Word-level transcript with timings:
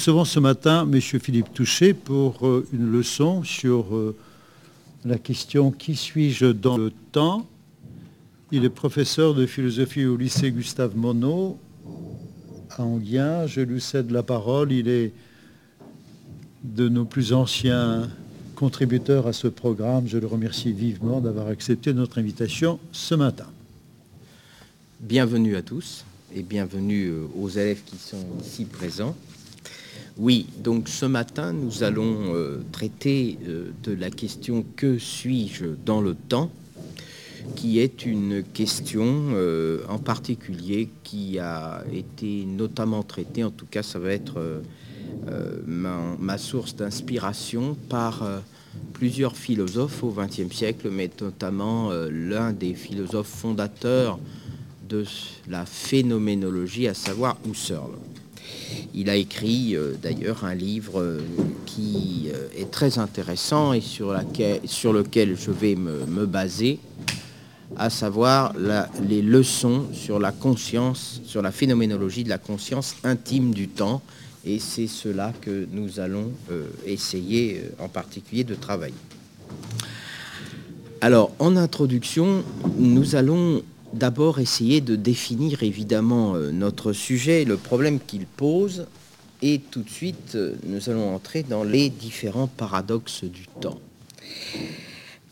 recevons 0.00 0.24
ce 0.24 0.40
matin 0.40 0.88
M. 0.90 0.98
Philippe 0.98 1.52
Touché 1.52 1.92
pour 1.92 2.46
euh, 2.46 2.66
une 2.72 2.90
leçon 2.90 3.44
sur 3.44 3.94
euh, 3.94 4.16
la 5.04 5.18
question 5.18 5.70
Qui 5.70 5.94
suis-je 5.94 6.46
dans 6.46 6.78
le 6.78 6.90
temps? 7.12 7.46
Il 8.50 8.64
est 8.64 8.70
professeur 8.70 9.34
de 9.34 9.44
philosophie 9.44 10.06
au 10.06 10.16
lycée 10.16 10.52
Gustave 10.52 10.96
Monod 10.96 11.56
à 12.70 12.82
Anguien. 12.82 13.46
Je 13.46 13.60
lui 13.60 13.78
cède 13.78 14.10
la 14.10 14.22
parole. 14.22 14.72
Il 14.72 14.88
est 14.88 15.12
de 16.64 16.88
nos 16.88 17.04
plus 17.04 17.34
anciens 17.34 18.08
contributeurs 18.54 19.26
à 19.26 19.34
ce 19.34 19.48
programme. 19.48 20.08
Je 20.08 20.16
le 20.16 20.26
remercie 20.26 20.72
vivement 20.72 21.20
d'avoir 21.20 21.48
accepté 21.48 21.92
notre 21.92 22.18
invitation 22.18 22.80
ce 22.90 23.14
matin. 23.14 23.48
Bienvenue 24.98 25.56
à 25.56 25.62
tous 25.62 26.06
et 26.34 26.42
bienvenue 26.42 27.08
euh, 27.08 27.26
aux 27.38 27.50
élèves 27.50 27.82
qui 27.84 27.98
sont 27.98 28.24
ici 28.42 28.64
présents. 28.64 29.14
Oui, 30.16 30.46
donc 30.58 30.88
ce 30.88 31.06
matin, 31.06 31.52
nous 31.52 31.82
allons 31.82 32.34
euh, 32.34 32.58
traiter 32.72 33.38
euh, 33.46 33.70
de 33.84 33.92
la 33.92 34.10
question 34.10 34.64
que 34.76 34.98
suis-je 34.98 35.66
dans 35.84 36.00
le 36.00 36.14
temps? 36.14 36.50
qui 37.56 37.80
est 37.80 38.04
une 38.04 38.44
question 38.44 39.32
en 39.88 39.98
particulier 39.98 40.90
qui 41.02 41.38
a 41.38 41.82
été 41.92 42.44
notamment 42.44 43.02
traitée, 43.02 43.42
en 43.42 43.50
tout 43.50 43.66
cas 43.66 43.82
ça 43.82 43.98
va 43.98 44.12
être 44.12 44.62
ma, 45.66 46.38
source 46.38 46.76
d'inspiration 46.76 47.76
par 47.88 48.22
plusieurs 48.92 49.36
philosophes 49.36 50.04
au 50.04 50.12
XXe 50.12 50.54
siècle, 50.54 50.90
mais 50.92 51.10
notamment 51.20 51.90
l'un 52.10 52.52
des 52.52 52.74
philosophes 52.74 53.34
fondateurs 53.34 54.20
de 54.88 55.04
la 55.48 55.64
phénoménologie, 55.64 56.88
à 56.88 56.94
savoir 56.94 57.38
Husserl. 57.50 57.92
Il 58.94 59.08
a 59.08 59.16
écrit 59.16 59.76
euh, 59.76 59.94
d'ailleurs 60.02 60.44
un 60.44 60.54
livre 60.54 61.00
euh, 61.00 61.20
qui 61.66 62.28
euh, 62.34 62.48
est 62.56 62.70
très 62.70 62.98
intéressant 62.98 63.72
et 63.72 63.80
sur, 63.80 64.14
sur 64.64 64.92
lequel 64.92 65.36
je 65.38 65.50
vais 65.50 65.76
me, 65.76 66.26
baser, 66.26 66.80
à 67.76 67.88
savoir 67.88 68.52
les 69.08 69.22
leçons 69.22 69.86
sur 69.92 70.18
la 70.18 70.32
conscience, 70.32 71.20
sur 71.24 71.40
la 71.40 71.52
phénoménologie 71.52 72.24
de 72.24 72.28
la 72.28 72.38
conscience 72.38 72.96
intime 73.04 73.54
du 73.54 73.68
temps. 73.68 74.02
Et 74.44 74.58
c'est 74.58 74.86
cela 74.86 75.32
que 75.40 75.66
nous 75.70 76.00
allons 76.00 76.32
essayer 76.86 77.62
en 77.78 77.88
particulier 77.88 78.42
de 78.42 78.54
travailler. 78.54 78.94
Alors, 81.02 81.32
en 81.38 81.56
introduction, 81.56 82.42
nous 82.78 83.14
allons 83.14 83.62
d'abord 83.92 84.38
essayer 84.38 84.80
de 84.80 84.96
définir 84.96 85.62
évidemment 85.62 86.34
euh, 86.34 86.50
notre 86.50 86.92
sujet, 86.92 87.44
le 87.44 87.56
problème 87.56 87.98
qu'il 88.04 88.26
pose, 88.26 88.86
et 89.42 89.60
tout 89.70 89.82
de 89.82 89.90
suite 89.90 90.34
euh, 90.34 90.54
nous 90.64 90.90
allons 90.90 91.14
entrer 91.14 91.42
dans 91.42 91.64
les 91.64 91.90
différents 91.90 92.46
paradoxes 92.46 93.24
du 93.24 93.46
temps. 93.60 93.78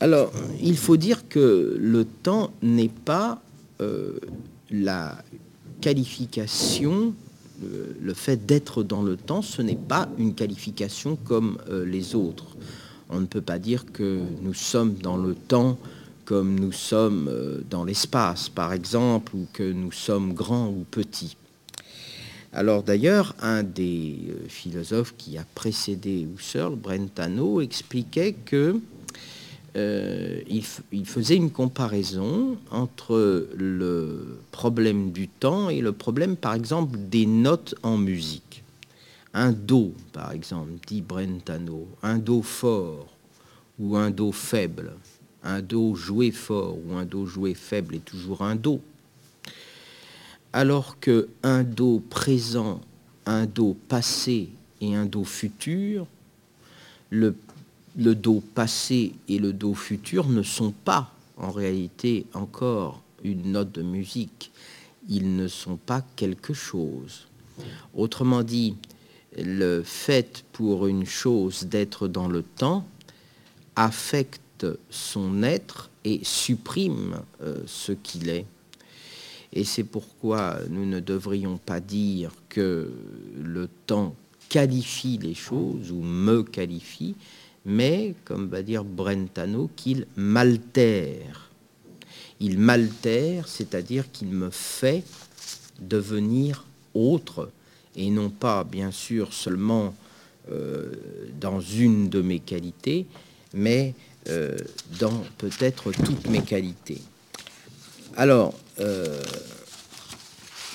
Alors, 0.01 0.33
il 0.63 0.77
faut 0.77 0.97
dire 0.97 1.29
que 1.29 1.77
le 1.79 2.05
temps 2.05 2.53
n'est 2.63 2.91
pas 2.91 3.43
euh, 3.81 4.19
la 4.71 5.17
qualification, 5.81 7.15
le, 8.01 8.15
fait 8.15 8.47
d'être 8.47 8.85
dans 8.85 9.03
le 9.03 9.17
temps, 9.17 9.43
ce 9.43 9.63
n'est 9.63 9.77
pas 9.77 10.09
une 10.19 10.35
qualification 10.35 11.17
comme 11.17 11.59
les 11.87 12.15
autres. 12.15 12.57
On 13.11 13.21
ne 13.21 13.27
peut 13.27 13.41
pas 13.41 13.59
dire 13.59 13.85
que 13.93 14.21
nous 14.43 14.55
sommes 14.55 14.95
dans 14.95 15.17
le 15.17 15.35
temps 15.35 15.79
comme 16.29 16.61
nous 16.61 16.73
sommes 16.73 17.27
euh, 17.31 17.63
dans 17.71 17.85
l'espace, 17.85 18.51
par 18.51 18.75
exemple, 18.75 19.35
ou 19.35 19.47
que 19.51 19.63
nous 19.63 19.93
sommes 19.93 20.35
grands 20.35 20.69
ou 20.69 20.85
petits. 20.91 21.39
Alors 22.53 22.83
d'ailleurs, 22.83 23.35
un 23.41 23.63
des 23.63 24.19
euh, 24.29 24.47
philosophes 24.47 25.15
qui 25.17 25.39
a 25.39 25.47
précédé 25.55 26.29
Husserl, 26.37 26.77
Brentano, 26.77 27.63
expliquait 27.63 28.35
que 28.45 28.79
euh, 29.77 30.43
il, 30.47 31.07
faisait 31.07 31.37
une 31.37 31.51
comparaison 31.51 32.59
entre 32.71 33.49
le 33.57 34.39
problème 34.51 35.13
du 35.13 35.29
temps 35.29 35.71
et 35.71 35.81
le 35.81 35.93
problème, 35.93 36.37
par 36.37 36.53
exemple, 36.53 36.99
des 37.09 37.25
notes 37.25 37.75
en 37.83 37.97
musique. 37.97 38.63
Un 39.33 39.53
do, 39.53 39.95
par 40.13 40.33
exemple, 40.33 40.73
dit 40.87 41.01
Brentano, 41.01 41.89
un 42.03 42.19
do 42.19 42.43
fort 42.43 43.07
ou 43.79 43.97
un 43.97 44.11
do 44.11 44.31
faible 44.31 44.93
un 45.43 45.61
Do 45.63 45.95
joué 45.95 46.31
fort 46.31 46.77
ou 46.87 46.95
un 46.95 47.05
Do 47.05 47.27
joué 47.27 47.55
faible 47.55 47.97
est 47.97 48.05
toujours 48.05 48.43
un 48.43 48.57
Do. 48.57 48.81
Alors 50.53 50.99
que 51.01 51.29
un 51.43 51.63
Do 51.63 52.01
présent, 52.11 52.81
un 53.27 53.47
Do 53.47 53.77
passé 53.89 54.49
et 54.81 54.95
un 54.95 55.07
Do 55.07 55.25
futur, 55.25 56.07
le, 57.11 57.35
le 57.97 58.15
Do 58.15 58.43
passé 58.55 59.13
et 59.29 59.39
le 59.39 59.53
Do 59.53 59.75
futur 59.75 60.29
ne 60.29 60.43
sont 60.43 60.73
pas 60.73 61.13
en 61.37 61.51
réalité 61.51 62.27
encore 62.35 63.03
une 63.23 63.53
note 63.53 63.73
de 63.73 63.83
musique. 63.83 64.51
Ils 65.09 65.37
ne 65.37 65.49
sont 65.49 65.77
pas 65.77 66.03
quelque 66.17 66.53
chose. 66.53 67.27
Autrement 67.95 68.43
dit, 68.43 68.77
le 69.37 69.83
fait 69.83 70.45
pour 70.53 70.87
une 70.87 71.07
chose 71.07 71.65
d'être 71.65 72.09
dans 72.09 72.29
le 72.29 72.43
temps 72.43 72.87
affecte 73.77 74.41
son 74.91 75.43
être 75.43 75.91
et 76.05 76.21
supprime 76.23 77.21
euh, 77.43 77.57
ce 77.67 77.93
qu'il 77.93 78.29
est. 78.29 78.47
Et 79.53 79.65
c'est 79.65 79.85
pourquoi 79.85 80.59
nous 80.69 80.85
ne 80.85 81.01
devrions 81.01 81.59
pas 81.59 81.81
dire 81.81 82.33
que 82.49 82.91
le 83.43 83.69
temps 83.87 84.15
qualifie 84.49 85.19
les 85.19 85.35
choses 85.35 85.91
ou 85.91 86.03
me 86.03 86.43
qualifie, 86.43 87.15
mais, 87.65 88.15
comme 88.25 88.49
va 88.49 88.63
dire 88.63 88.85
Brentano, 88.85 89.71
qu'il 89.77 90.07
m'altère. 90.17 91.51
Il 92.41 92.59
m'altère, 92.59 93.49
c'est-à-dire 93.49 94.11
qu'il 94.13 94.29
me 94.29 94.51
fait 94.51 95.03
devenir 95.81 96.65
autre, 96.95 97.51
et 97.97 98.11
non 98.11 98.31
pas, 98.31 98.65
bien 98.65 98.91
sûr, 98.91 99.33
seulement 99.33 99.95
euh, 100.51 100.93
dans 101.41 101.61
une 101.61 102.09
de 102.09 102.23
mes 102.23 102.39
qualités, 102.39 103.07
mais 103.53 103.95
euh, 104.29 104.57
dans 104.99 105.25
peut-être 105.39 105.93
toutes 105.93 106.29
mes 106.29 106.43
qualités. 106.43 107.01
Alors, 108.17 108.53
euh, 108.81 109.23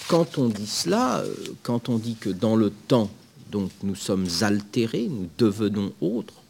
quand 0.07 0.37
on 0.37 0.47
dit 0.47 0.65
cela, 0.65 1.19
euh, 1.19 1.33
quand 1.61 1.89
on 1.89 1.97
dit 1.97 2.15
que 2.15 2.29
dans 2.29 2.55
le 2.55 2.69
temps, 2.69 3.09
donc 3.51 3.69
nous 3.83 3.95
sommes 3.95 4.27
altérés, 4.41 5.07
nous 5.07 5.29
devenons 5.37 5.93
autres, 6.01 6.41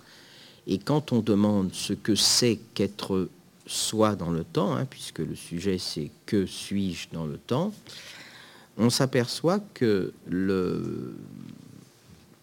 et 0.68 0.78
quand 0.78 1.12
on 1.12 1.20
demande 1.20 1.74
ce 1.74 1.94
que 1.94 2.16
c'est 2.16 2.60
qu'être 2.74 3.28
soi 3.66 4.16
dans 4.16 4.32
le 4.32 4.44
temps, 4.44 4.76
hein, 4.76 4.86
puisque 4.86 5.20
le 5.20 5.36
sujet 5.36 5.78
c'est 5.78 6.12
que 6.26 6.46
suis-je 6.46 7.08
dans 7.12 7.26
le 7.26 7.38
temps, 7.38 7.74
on 8.78 8.90
s'aperçoit 8.90 9.60
que 9.74 10.14
le 10.28 11.16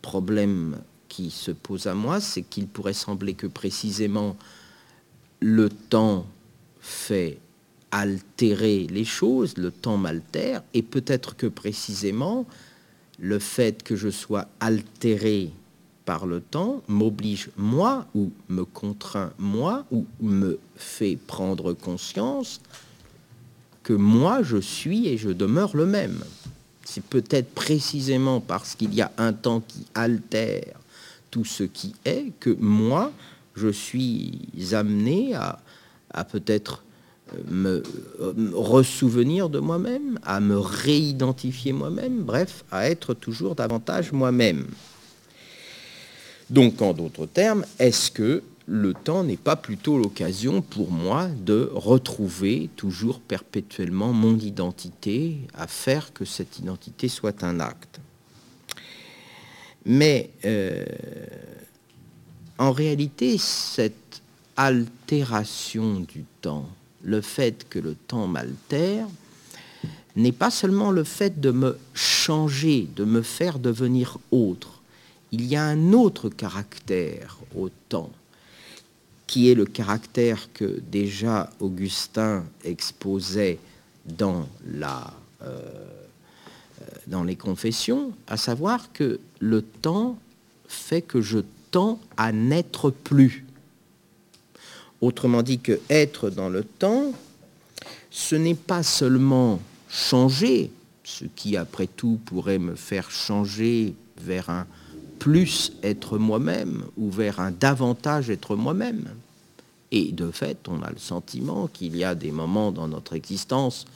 problème 0.03 0.77
qui 1.11 1.31
se 1.31 1.51
pose 1.51 1.87
à 1.89 1.95
moi, 1.95 2.21
c'est 2.21 2.41
qu'il 2.41 2.67
pourrait 2.67 2.95
sembler 2.95 3.35
que 3.35 3.47
précisément 3.47 4.37
le 5.41 5.69
temps 5.69 6.25
fait 6.81 7.39
altérer 7.91 8.87
les 8.87 9.05
choses, 9.05 9.59
le 9.59 9.71
temps 9.71 9.99
m'altère, 9.99 10.63
et 10.73 10.83
peut-être 10.83 11.37
que 11.37 11.47
précisément 11.47 12.47
le 13.19 13.39
fait 13.39 13.83
que 13.83 13.97
je 13.97 14.09
sois 14.09 14.47
altéré 14.61 15.51
par 16.07 16.27
le 16.27 16.41
temps 16.41 16.83
m'oblige 16.89 17.51
moi, 17.57 18.07
ou 18.15 18.31
me 18.49 18.65
contraint 18.65 19.33
moi, 19.39 19.85
ou 19.91 20.07
me 20.21 20.59
fait 20.77 21.17
prendre 21.17 21.73
conscience 21.75 22.61
que 23.83 23.93
moi 23.93 24.43
je 24.43 24.59
suis 24.59 25.09
et 25.09 25.19
je 25.19 25.31
demeure 25.31 25.77
le 25.77 25.87
même. 25.87 26.23
C'est 26.85 27.05
peut-être 27.05 27.53
précisément 27.55 28.41
parce 28.41 28.75
qu'il 28.75 28.95
y 28.95 29.03
a 29.03 29.13
un 29.19 29.33
temps 29.33 29.61
qui 29.61 29.87
altère 29.95 30.80
tout 31.31 31.45
ce 31.45 31.65
qui 31.65 31.95
est, 32.05 32.33
que 32.41 32.57
moi, 32.59 33.13
je 33.55 33.69
suis 33.69 34.49
amené 34.73 35.35
à, 35.35 36.25
peut-être 36.25 36.83
euh, 37.35 37.83
me, 38.35 38.55
ressouvenir 38.55 39.49
de 39.49 39.59
moi-même, 39.59 40.19
à 40.25 40.41
me 40.41 40.59
réidentifier 40.59 41.73
moi-même, 41.73 42.23
bref, 42.23 42.65
à 42.71 42.89
être 42.89 43.15
toujours 43.15 43.55
davantage 43.55 44.13
moi-même. 44.13 44.67
Donc, 46.49 46.83
en 46.83 46.93
d'autres 46.93 47.27
termes, 47.27 47.65
est-ce 47.79 48.11
que 48.11 48.43
le 48.67 48.95
temps 48.95 49.25
n'est 49.25 49.37
pas 49.37 49.57
plutôt 49.57 49.99
l'occasion 49.99 50.63
pour 50.63 50.91
moi 50.91 51.29
de 51.29 51.71
retrouver 51.73 52.71
toujours 52.77 53.21
perpétuellement 53.21 54.13
mon 54.13 54.37
identité, 54.37 55.39
à 55.55 55.67
faire 55.67 56.13
que 56.13 56.25
cette 56.25 56.59
identité 56.59 57.09
soit 57.09 57.45
un 57.45 57.61
acte? 57.61 58.01
Mais 59.85 60.31
euh, 60.45 60.85
en 62.59 62.73
réalité, 62.73 63.39
cette 63.39 64.23
altération 64.57 66.01
du 66.01 66.25
temps, 66.43 66.69
le 67.03 67.21
fait 67.21 67.67
que 67.69 67.79
le 67.79 67.95
temps 67.95 68.27
m'altère, 68.27 69.07
n'est 70.17 70.33
pas 70.33 70.51
seulement 70.51 70.91
le 70.91 71.05
fait 71.05 71.41
de 71.41 71.51
me 71.51 71.79
changer, 71.95 72.89
de 72.95 73.05
me 73.05 73.23
faire 73.23 73.59
devenir 73.59 74.19
autre, 74.31 74.81
il 75.33 75.47
y 75.47 75.57
a 75.57 75.65
un 75.65 75.93
autre 75.93 76.29
caractère 76.29 77.39
au 77.57 77.69
temps, 77.89 78.11
qui 79.27 79.51
est 79.51 79.55
le 79.55 79.65
caractère 79.65 80.53
que 80.53 80.81
déjà 80.91 81.51
Augustin 81.61 82.45
exposait 82.65 83.59
dans, 84.05 84.49
la, 84.67 85.15
euh, 85.43 86.00
dans 87.11 87.25
les 87.25 87.37
confessions, 87.37 88.13
à 88.29 88.37
savoir 88.37 88.93
que 88.93 89.21
le 89.41 89.63
temps 89.63 90.17
fait 90.69 91.03
que 91.03 91.21
je 91.21 91.41
tends 91.71 91.99
à 92.17 92.33
n'être 92.33 92.91
plus. 92.91 93.45
Autrement 95.01 95.43
dit 95.43 95.59
que 95.59 95.81
être 95.91 96.31
dans 96.31 96.49
le 96.49 96.63
temps, 96.63 97.13
ce 98.11 98.37
n'est 98.37 98.55
pas 98.55 98.83
seulement 98.83 99.61
changer, 99.89 100.71
ce 101.05 101.25
qui 101.25 101.57
après 101.57 101.89
tout 101.89 102.19
pourrait 102.25 102.59
me 102.59 102.77
faire 102.77 103.11
changer 103.11 103.95
vers 104.19 104.51
un 104.51 104.67
plus 105.19 105.73
être 105.83 106.19
moi-même 106.19 106.85
ou 106.97 107.11
vers 107.11 107.41
un 107.41 107.51
davantage 107.51 108.31
être 108.31 108.57
moi-même. 108.57 109.09
Et 109.93 110.13
de 110.13 110.31
fait, 110.31 110.59
on 110.69 110.83
a 110.83 110.91
le 110.91 110.99
sentiment 110.99 111.69
qu'il 111.73 111.97
y 111.97 112.05
a 112.05 112.15
des 112.15 112.31
moments 112.31 112.71
dans 112.71 112.89
notre 112.89 113.15
existence 113.15 113.87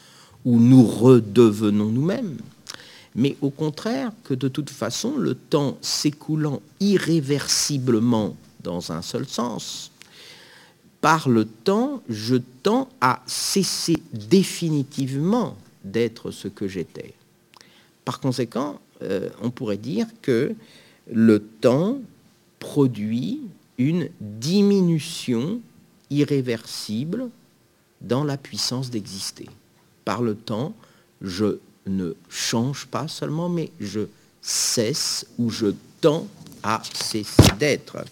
où 0.44 0.58
nous 0.58 0.84
redevenons 0.84 1.90
nous-mêmes, 1.90 2.38
mais 3.14 3.36
au 3.40 3.50
contraire 3.50 4.12
que 4.24 4.34
de 4.34 4.48
toute 4.48 4.70
façon, 4.70 5.16
le 5.16 5.34
temps 5.34 5.78
s'écoulant 5.80 6.60
irréversiblement 6.80 8.36
dans 8.62 8.92
un 8.92 9.02
seul 9.02 9.26
sens, 9.26 9.92
par 11.00 11.28
le 11.28 11.44
temps, 11.44 12.02
je 12.08 12.36
tends 12.62 12.88
à 13.00 13.22
cesser 13.26 14.02
définitivement 14.12 15.56
d'être 15.84 16.30
ce 16.30 16.48
que 16.48 16.66
j'étais. 16.66 17.12
Par 18.04 18.20
conséquent, 18.20 18.80
euh, 19.02 19.28
on 19.42 19.50
pourrait 19.50 19.76
dire 19.76 20.06
que 20.22 20.54
le 21.12 21.40
temps 21.40 21.98
produit 22.58 23.42
une 23.76 24.08
diminution 24.20 25.60
irréversible 26.10 27.28
dans 28.00 28.24
la 28.24 28.36
puissance 28.36 28.90
d'exister. 28.90 29.48
Par 30.04 30.22
le 30.22 30.34
temps, 30.34 30.74
je 31.20 31.58
ne 31.86 32.14
change 32.28 32.86
pas 32.86 33.08
seulement, 33.08 33.48
mais 33.48 33.70
je 33.80 34.00
cesse 34.40 35.26
ou 35.38 35.50
je 35.50 35.68
tends 36.00 36.26
à 36.62 36.82
cesser 36.92 37.42
d'être. 37.58 38.04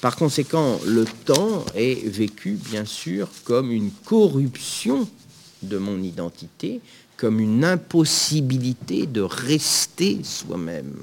Par 0.00 0.16
conséquent, 0.16 0.78
le 0.86 1.04
temps 1.04 1.64
est 1.74 2.06
vécu, 2.06 2.52
bien 2.52 2.84
sûr, 2.84 3.28
comme 3.44 3.72
une 3.72 3.90
corruption 4.04 5.08
de 5.62 5.78
mon 5.78 6.02
identité, 6.02 6.80
comme 7.16 7.40
une 7.40 7.64
impossibilité 7.64 9.06
de 9.06 9.22
rester 9.22 10.20
soi-même. 10.22 10.94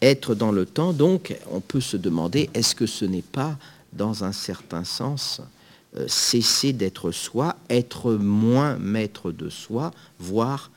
Être 0.00 0.34
dans 0.34 0.50
le 0.50 0.66
temps, 0.66 0.92
donc, 0.92 1.36
on 1.50 1.60
peut 1.60 1.80
se 1.80 1.96
demander, 1.96 2.50
est-ce 2.54 2.74
que 2.74 2.86
ce 2.86 3.04
n'est 3.04 3.22
pas, 3.22 3.56
dans 3.92 4.24
un 4.24 4.32
certain 4.32 4.82
sens, 4.82 5.40
euh, 5.96 6.06
cesser 6.08 6.72
d'être 6.72 7.12
soi, 7.12 7.54
être 7.70 8.14
moins 8.14 8.76
maître 8.78 9.30
de 9.30 9.48
soi, 9.48 9.92
voire 10.18 10.70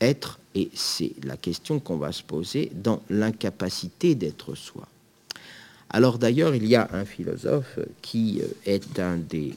être, 0.00 0.38
et 0.54 0.70
c'est 0.74 1.12
la 1.24 1.36
question 1.36 1.78
qu'on 1.78 1.96
va 1.96 2.12
se 2.12 2.22
poser, 2.22 2.70
dans 2.74 3.02
l'incapacité 3.10 4.14
d'être 4.14 4.54
soi. 4.54 4.86
Alors 5.92 6.18
d'ailleurs, 6.18 6.54
il 6.54 6.66
y 6.66 6.76
a 6.76 6.88
un 6.92 7.04
philosophe 7.04 7.80
qui 8.00 8.40
euh, 8.40 8.46
est 8.64 9.00
un 9.00 9.16
des, 9.16 9.56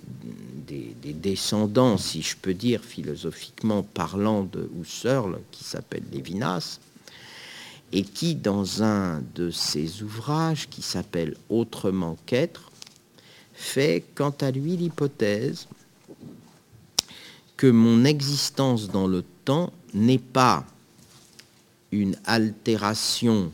descendants, 1.04 1.98
si 1.98 2.24
je 2.24 2.36
peux 2.36 2.56
dire, 2.56 2.82
philosophiquement 2.84 3.84
parlant 3.84 4.44
de 4.44 4.70
Husserl, 4.82 5.40
qui 5.52 5.64
s'appelle 5.64 6.04
Lévinas, 6.12 6.80
et 7.92 8.02
qui, 8.02 8.34
dans 8.34 8.82
un 8.82 9.22
de 9.36 9.52
ses 9.52 10.02
ouvrages 10.02 10.68
qui 10.70 10.82
s'appelle 10.82 11.36
Autrement 11.50 12.18
qu'être, 12.26 12.72
fait 13.54 14.04
quant 14.16 14.34
à 14.42 14.50
lui 14.50 14.76
l'hypothèse 14.76 15.68
que 17.56 17.68
mon 17.68 18.04
existence 18.04 18.90
dans 18.90 19.06
le 19.06 19.24
temps 19.46 19.72
n'est 19.94 20.18
pas 20.20 20.66
une 21.92 22.16
altération 22.26 23.52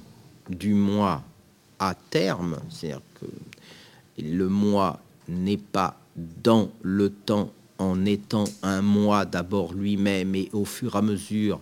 du 0.50 0.74
moi 0.74 1.24
à 1.80 1.96
terme, 2.10 2.58
c'est-à-dire 2.70 3.02
que 3.20 3.26
le 4.22 4.48
moi 4.50 5.00
n'est 5.28 5.58
pas 5.58 6.00
dans 6.18 6.70
le 6.82 7.10
temps 7.10 7.52
en 7.78 8.06
étant 8.06 8.46
un 8.62 8.82
moi 8.82 9.26
d'abord 9.26 9.74
lui-même 9.74 10.36
et 10.36 10.50
au 10.52 10.66
fur 10.66 10.96
et 10.96 10.98
à 10.98 11.02
mesure 11.02 11.62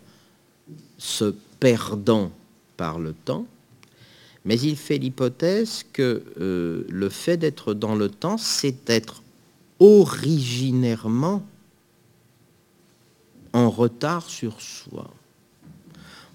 se 0.98 1.36
perdant 1.60 2.32
par 2.76 3.00
le 3.00 3.14
temps, 3.14 3.46
mais 4.46 4.60
il 4.60 4.76
fait 4.78 4.98
l'hypothèse 4.98 5.84
que 5.94 6.24
euh, 6.40 6.84
le 6.90 7.10
fait 7.10 7.38
d'être 7.38 7.74
dans 7.74 7.96
le 7.96 8.10
temps, 8.10 8.38
c'est 8.38 8.90
être 8.90 9.22
originairement 9.80 11.44
en 13.58 13.72
retard 13.72 14.30
sur 14.30 14.62
soi. 14.62 15.10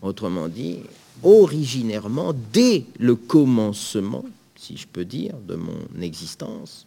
Autrement 0.02 0.48
dit, 0.48 0.80
originairement, 1.22 2.34
dès 2.52 2.84
le 2.98 3.14
commencement, 3.14 4.24
si 4.56 4.76
je 4.76 4.88
peux 4.88 5.04
dire, 5.04 5.36
de 5.46 5.54
mon 5.54 6.00
existence, 6.00 6.84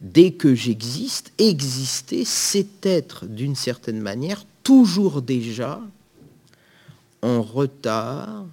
dès 0.00 0.32
que 0.32 0.54
j'existe, 0.54 1.32
exister, 1.36 2.24
c'est 2.24 2.86
être 2.86 3.26
d'une 3.26 3.54
certaine 3.54 4.00
manière 4.00 4.46
toujours 4.62 5.20
déjà 5.20 5.82
en 7.20 7.42
retard 7.42 8.46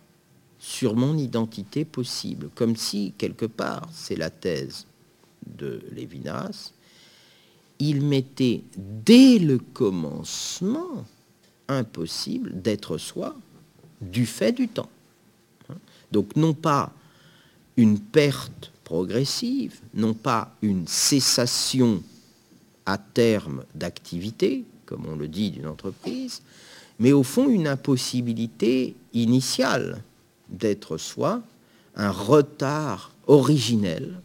sur 0.60 0.98
mon 0.98 1.18
identité 1.18 1.86
possible, 1.86 2.50
comme 2.56 2.76
si, 2.76 3.14
quelque 3.18 3.46
part, 3.46 3.88
c'est 3.94 4.18
la 4.18 4.30
thèse 4.30 4.86
de 5.48 5.82
Lévinas, 5.94 6.74
il 7.80 8.02
m'était 8.02 8.62
dès 8.78 9.40
le 9.40 9.58
commencement 9.58 11.06
impossible 11.68 12.62
d'être 12.62 12.98
soi 12.98 13.36
du 14.02 14.26
fait 14.26 14.52
du 14.52 14.68
temps. 14.68 14.90
Donc 16.12 16.36
non 16.36 16.54
pas 16.54 16.92
une 17.78 18.00
perte 18.00 18.72
progressive, 18.84 19.80
non 19.94 20.14
pas 20.14 20.54
une 20.62 20.88
cessation 20.88 22.04
à 22.86 22.98
terme 22.98 23.64
d'activité, 23.76 24.66
comme 24.86 25.06
on 25.06 25.16
le 25.16 25.28
dit 25.28 25.52
d'une 25.52 25.68
entreprise, 25.68 26.42
mais 26.98 27.14
au 27.14 27.24
fond 27.24 27.48
une 27.48 27.68
impossibilité 27.68 28.96
initiale 29.14 30.02
d'être 30.50 30.98
soi, 30.98 31.42
un 31.96 32.12
retard 32.12 33.14
originel, 33.28 34.20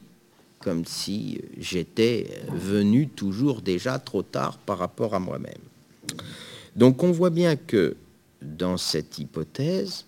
comme 0.65 0.87
si 0.87 1.43
j'étais 1.59 2.41
venu 2.49 3.07
toujours 3.07 3.61
déjà 3.61 3.99
trop 3.99 4.23
tard 4.23 4.57
par 4.57 4.79
rapport 4.79 5.15
à 5.15 5.21
moi-même. 5.21 5.53
Donc 6.75 7.03
on 7.03 7.13
voit 7.13 7.29
bien 7.29 7.55
que 7.55 7.97
dans 8.41 8.79
cette 8.79 9.19
hypothèse, 9.19 10.07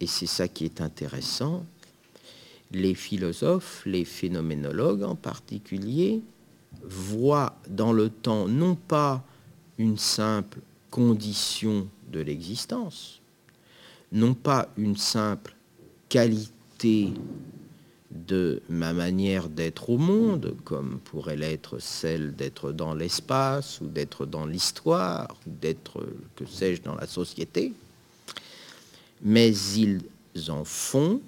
et 0.00 0.06
c'est 0.06 0.26
ça 0.26 0.48
qui 0.48 0.64
est 0.64 0.80
intéressant, 0.80 1.66
les 2.72 2.94
philosophes, 2.94 3.82
les 3.84 4.06
phénoménologues 4.06 5.02
en 5.02 5.14
particulier, 5.14 6.22
voient 6.82 7.54
dans 7.68 7.92
le 7.92 8.08
temps 8.08 8.48
non 8.48 8.74
pas 8.74 9.22
une 9.76 9.98
simple 9.98 10.60
condition 10.90 11.86
de 12.10 12.20
l'existence, 12.20 13.20
non 14.10 14.32
pas 14.32 14.70
une 14.78 14.96
simple 14.96 15.54
qualité 16.08 17.12
de 18.12 18.62
ma 18.68 18.92
manière 18.92 19.48
d'être 19.48 19.90
au 19.90 19.98
monde, 19.98 20.54
comme 20.64 20.98
pourrait 21.04 21.36
l'être 21.36 21.78
celle 21.78 22.34
d'être 22.34 22.72
dans 22.72 22.94
l'espace 22.94 23.80
ou 23.80 23.86
d'être 23.86 24.26
dans 24.26 24.46
l'histoire, 24.46 25.28
ou 25.46 25.50
d'être, 25.60 26.06
que 26.36 26.44
sais-je, 26.44 26.82
dans 26.82 26.94
la 26.94 27.06
société, 27.06 27.72
mais 29.22 29.54
ils 29.76 30.00
en 30.48 30.64
font 30.64 31.20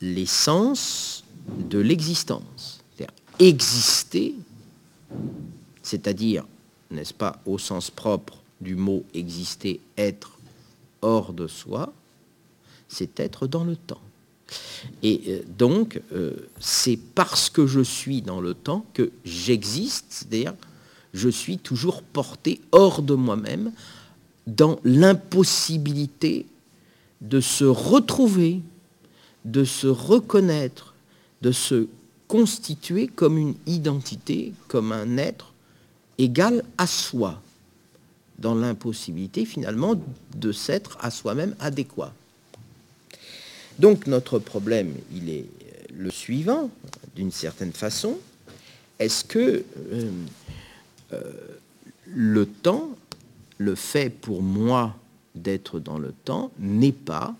l'essence 0.00 1.24
de 1.70 1.78
l'existence. 1.78 2.80
C'est-à-dire 2.96 3.14
exister, 3.38 4.34
c'est-à-dire, 5.82 6.44
n'est-ce 6.90 7.14
pas, 7.14 7.40
au 7.46 7.58
sens 7.58 7.90
propre 7.90 8.38
du 8.60 8.74
mot 8.74 9.04
exister, 9.14 9.80
être 9.96 10.38
hors 11.02 11.32
de 11.32 11.46
soi, 11.46 11.92
c'est 12.88 13.20
être 13.20 13.46
dans 13.46 13.64
le 13.64 13.76
temps. 13.76 14.00
Et 15.02 15.22
euh, 15.28 15.42
donc, 15.58 16.00
euh, 16.12 16.32
c'est 16.60 16.98
parce 17.14 17.50
que 17.50 17.66
je 17.66 17.80
suis 17.80 18.22
dans 18.22 18.40
le 18.40 18.54
temps 18.54 18.86
que 18.94 19.10
j'existe, 19.24 20.06
c'est-à-dire 20.10 20.54
je 21.14 21.28
suis 21.28 21.58
toujours 21.58 22.02
porté 22.02 22.60
hors 22.72 23.02
de 23.02 23.14
moi-même, 23.14 23.72
dans 24.46 24.78
l'impossibilité 24.84 26.46
de 27.20 27.40
se 27.40 27.64
retrouver, 27.64 28.60
de 29.44 29.64
se 29.64 29.86
reconnaître, 29.86 30.94
de 31.42 31.52
se 31.52 31.88
constituer 32.28 33.08
comme 33.08 33.38
une 33.38 33.54
identité, 33.66 34.52
comme 34.68 34.92
un 34.92 35.16
être 35.16 35.52
égal 36.18 36.62
à 36.76 36.86
soi 36.86 37.40
dans 38.38 38.54
l'impossibilité 38.54 39.44
finalement 39.44 39.94
de 40.36 40.52
s'être 40.52 40.96
à 41.00 41.10
soi-même 41.10 41.54
adéquat. 41.58 42.12
Donc 43.78 44.06
notre 44.06 44.38
problème, 44.38 44.94
il 45.12 45.28
est 45.30 45.46
le 45.94 46.10
suivant, 46.10 46.70
d'une 47.14 47.30
certaine 47.30 47.72
façon. 47.72 48.18
Est-ce 48.98 49.24
que 49.24 49.64
euh, 49.92 50.10
euh, 51.12 51.32
le 52.06 52.46
temps, 52.46 52.90
le 53.58 53.74
fait 53.74 54.10
pour 54.10 54.42
moi 54.42 54.96
d'être 55.34 55.78
dans 55.80 55.98
le 55.98 56.12
temps, 56.24 56.50
n'est 56.58 56.92
pas 56.92 57.34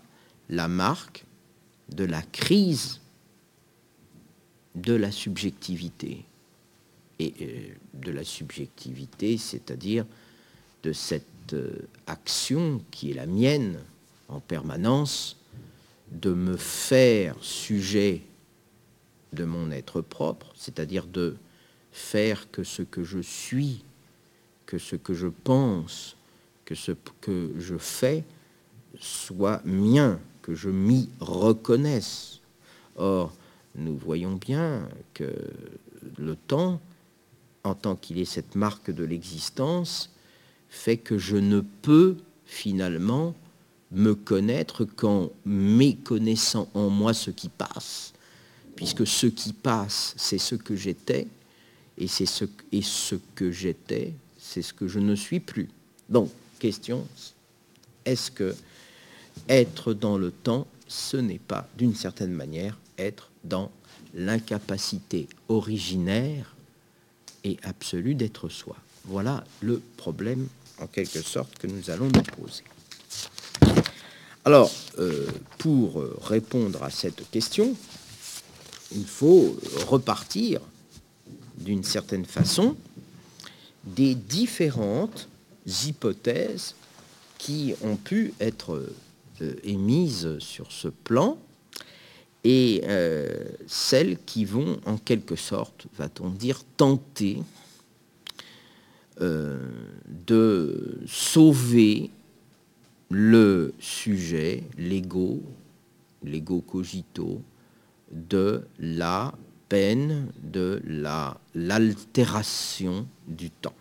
la 0.48 0.68
marque 0.68 1.24
de 1.90 2.04
la 2.04 2.22
crise 2.22 3.00
de 4.74 4.94
la 4.94 5.10
subjectivité 5.10 6.24
et 7.18 7.34
euh, 7.40 7.68
de 7.94 8.12
la 8.12 8.24
subjectivité, 8.24 9.38
c'est-à-dire 9.38 10.04
de 10.82 10.92
cette 10.92 11.52
euh, 11.52 11.88
action 12.06 12.80
qui 12.90 13.10
est 13.10 13.14
la 13.14 13.26
mienne 13.26 13.78
en 14.28 14.40
permanence, 14.40 15.37
de 16.12 16.32
me 16.32 16.56
faire 16.56 17.36
sujet 17.40 18.22
de 19.32 19.44
mon 19.44 19.70
être 19.70 20.00
propre, 20.00 20.52
c'est-à-dire 20.54 21.06
de 21.06 21.36
faire 21.92 22.50
que 22.50 22.64
ce 22.64 22.82
que 22.82 23.04
je 23.04 23.18
suis, 23.18 23.84
que 24.66 24.78
ce 24.78 24.96
que 24.96 25.14
je 25.14 25.28
pense, 25.28 26.16
que 26.64 26.74
ce 26.74 26.92
que 27.20 27.52
je 27.58 27.76
fais 27.76 28.24
soit 28.98 29.62
mien, 29.64 30.20
que 30.42 30.54
je 30.54 30.70
m'y 30.70 31.08
reconnaisse. 31.20 32.40
Or, 32.96 33.32
nous 33.74 33.96
voyons 33.96 34.34
bien 34.34 34.88
que 35.14 35.32
le 36.18 36.36
temps, 36.36 36.80
en 37.64 37.74
tant 37.74 37.96
qu'il 37.96 38.18
est 38.18 38.24
cette 38.24 38.54
marque 38.54 38.90
de 38.90 39.04
l'existence, 39.04 40.10
fait 40.68 40.96
que 40.96 41.18
je 41.18 41.36
ne 41.36 41.60
peux 41.60 42.16
finalement 42.44 43.34
me 43.90 44.14
connaître 44.14 44.84
qu'en 44.84 45.30
méconnaissant 45.44 46.68
en 46.74 46.90
moi 46.90 47.14
ce 47.14 47.30
qui 47.30 47.48
passe, 47.48 48.12
puisque 48.76 49.06
ce 49.06 49.26
qui 49.26 49.52
passe, 49.52 50.14
c'est 50.16 50.38
ce 50.38 50.54
que 50.54 50.76
j'étais, 50.76 51.26
et, 51.96 52.06
c'est 52.06 52.26
ce, 52.26 52.44
et 52.70 52.82
ce 52.82 53.16
que 53.34 53.50
j'étais, 53.50 54.12
c'est 54.38 54.62
ce 54.62 54.72
que 54.72 54.86
je 54.86 54.98
ne 54.98 55.14
suis 55.14 55.40
plus. 55.40 55.68
Donc, 56.08 56.30
question, 56.58 57.06
est-ce 58.04 58.30
que 58.30 58.54
être 59.48 59.94
dans 59.94 60.18
le 60.18 60.30
temps, 60.30 60.66
ce 60.86 61.16
n'est 61.16 61.40
pas, 61.40 61.68
d'une 61.76 61.94
certaine 61.94 62.32
manière, 62.32 62.78
être 62.98 63.30
dans 63.44 63.70
l'incapacité 64.14 65.28
originaire 65.48 66.54
et 67.44 67.56
absolue 67.62 68.14
d'être 68.14 68.48
soi? 68.48 68.76
Voilà 69.04 69.44
le 69.60 69.80
problème, 69.96 70.46
en 70.80 70.86
quelque 70.86 71.22
sorte, 71.22 71.58
que 71.58 71.66
nous 71.66 71.90
allons 71.90 72.06
nous 72.06 72.22
poser. 72.22 72.64
Alors, 74.48 74.72
euh, 74.98 75.26
pour 75.58 76.02
répondre 76.22 76.82
à 76.82 76.88
cette 76.88 77.30
question, 77.30 77.76
il 78.92 79.04
faut 79.04 79.58
repartir, 79.86 80.62
d'une 81.58 81.84
certaine 81.84 82.24
façon, 82.24 82.74
des 83.84 84.14
différentes 84.14 85.28
hypothèses 85.84 86.74
qui 87.36 87.74
ont 87.82 87.96
pu 87.96 88.32
être 88.40 88.88
euh, 89.42 89.54
émises 89.64 90.38
sur 90.38 90.72
ce 90.72 90.88
plan 90.88 91.36
et 92.42 92.80
euh, 92.84 93.28
celles 93.66 94.16
qui 94.24 94.46
vont 94.46 94.80
en 94.86 94.96
quelque 94.96 95.36
sorte, 95.36 95.88
va-t-on 95.98 96.30
dire, 96.30 96.62
tenter 96.78 97.42
euh, 99.20 99.58
de 100.26 101.00
sauver 101.06 102.08
le 103.10 103.74
sujet, 103.78 104.64
l'ego, 104.76 105.42
l'ego 106.22 106.60
cogito, 106.60 107.40
de 108.10 108.62
la 108.78 109.34
peine, 109.68 110.28
de 110.42 110.82
l'altération 111.54 113.06
du 113.26 113.50
temps. 113.50 113.74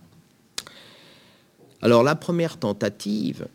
Alors 1.81 2.03
la 2.03 2.15
première 2.15 2.57
tentative, 2.57 3.47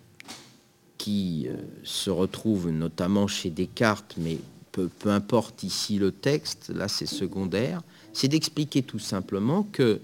qui 1.02 1.48
euh, 1.48 1.56
se 1.82 2.10
retrouve 2.10 2.70
notamment 2.70 3.26
chez 3.26 3.50
Descartes, 3.50 4.14
mais 4.18 4.38
peu, 4.70 4.86
peu 4.86 5.10
importe 5.10 5.64
ici 5.64 5.98
le 5.98 6.12
texte, 6.12 6.70
là 6.72 6.86
c'est 6.86 7.06
secondaire, 7.06 7.82
c'est 8.12 8.28
d'expliquer 8.28 8.84
tout 8.84 9.00
simplement 9.00 9.64
que 9.64 10.00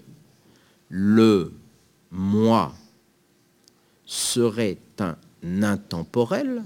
le 0.89 1.53
moi 2.11 2.73
serait 4.05 4.77
un 4.99 5.15
intemporel, 5.43 6.63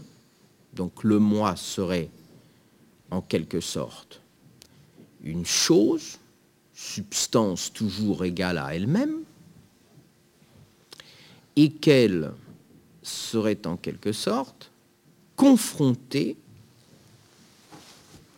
donc 0.73 1.03
le 1.03 1.19
moi 1.19 1.55
serait 1.55 2.09
en 3.11 3.21
quelque 3.21 3.59
sorte 3.59 4.21
une 5.23 5.45
chose, 5.45 6.17
substance 6.73 7.71
toujours 7.71 8.25
égale 8.25 8.57
à 8.57 8.75
elle-même, 8.75 9.21
et 11.55 11.69
qu'elle 11.71 12.31
serait 13.03 13.65
en 13.67 13.77
quelque 13.77 14.11
sorte 14.11 14.71
confrontée 15.35 16.35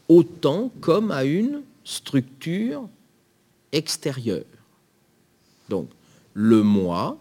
au 0.08 0.24
temps 0.24 0.72
comme 0.82 1.12
à 1.12 1.24
une 1.24 1.64
structure 1.84 2.88
extérieure. 3.72 4.44
Donc, 5.70 5.90
le 6.34 6.62
moi, 6.62 7.18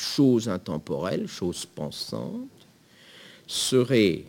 chose 0.00 0.48
intemporelle, 0.48 1.28
chose 1.28 1.66
pensante, 1.66 2.48
serait 3.46 4.24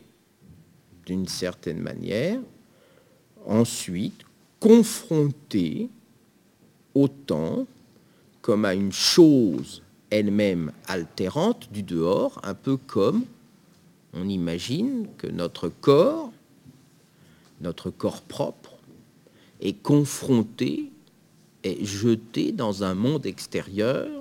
d'une 1.06 1.28
certaine 1.28 1.80
manière 1.80 2.40
ensuite 3.46 4.22
confronté 4.60 5.90
au 6.94 7.08
temps 7.08 7.66
comme 8.42 8.66
à 8.66 8.74
une 8.74 8.92
chose 8.92 9.82
elle-même 10.10 10.72
altérante 10.88 11.72
du 11.72 11.84
dehors, 11.84 12.40
un 12.44 12.54
peu 12.54 12.78
comme 12.78 13.24
on 14.14 14.28
imagine 14.28 15.08
que 15.18 15.28
notre 15.28 15.70
corps, 15.70 16.32
notre 17.62 17.90
corps 17.90 18.22
propre, 18.22 18.74
est 19.62 19.82
confronté, 19.82 20.92
est 21.64 21.86
jeté 21.86 22.52
dans 22.52 22.84
un 22.84 22.96
monde 22.96 23.26
extérieur 23.26 24.21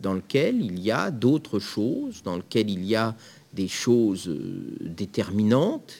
dans 0.00 0.14
lequel 0.14 0.62
il 0.62 0.80
y 0.80 0.90
a 0.90 1.10
d'autres 1.10 1.58
choses, 1.58 2.22
dans 2.22 2.36
lequel 2.36 2.70
il 2.70 2.84
y 2.84 2.96
a 2.96 3.14
des 3.52 3.68
choses 3.68 4.28
euh, 4.28 4.76
déterminantes 4.80 5.94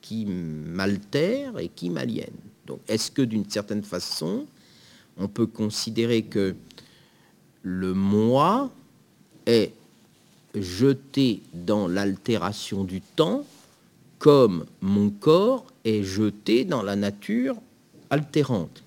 qui 0.00 0.26
m'altèrent 0.26 1.58
et 1.58 1.68
qui 1.68 1.90
m'aliènent. 1.90 2.30
Donc 2.66 2.80
est-ce 2.88 3.10
que 3.10 3.22
d'une 3.22 3.48
certaine 3.48 3.82
façon, 3.82 4.46
on 5.16 5.28
peut 5.28 5.46
considérer 5.46 6.22
que 6.22 6.54
le 7.62 7.94
moi 7.94 8.70
est 9.46 9.72
jeté 10.54 11.42
dans 11.52 11.88
l'altération 11.88 12.84
du 12.84 13.00
temps 13.00 13.44
comme 14.18 14.66
mon 14.80 15.10
corps 15.10 15.66
est 15.84 16.04
jeté 16.04 16.64
dans 16.64 16.82
la 16.82 16.94
nature 16.94 17.56
altérante? 18.10 18.82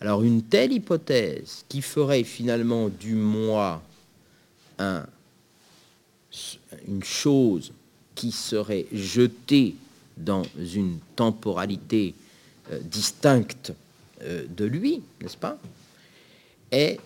Alors 0.00 0.22
une 0.22 0.42
telle 0.42 0.72
hypothèse 0.72 1.64
qui 1.68 1.82
ferait 1.82 2.24
finalement 2.24 2.88
du 2.88 3.14
moi 3.14 3.82
un, 4.78 5.04
une 6.88 7.04
chose 7.04 7.72
qui 8.14 8.32
serait 8.32 8.86
jetée 8.92 9.74
dans 10.16 10.42
une 10.58 10.98
temporalité 11.16 12.14
euh, 12.70 12.78
distincte 12.80 13.72
euh, 14.22 14.46
de 14.48 14.64
lui, 14.64 15.02
n'est-ce 15.20 15.36
pas 15.36 15.58
est 16.70 17.00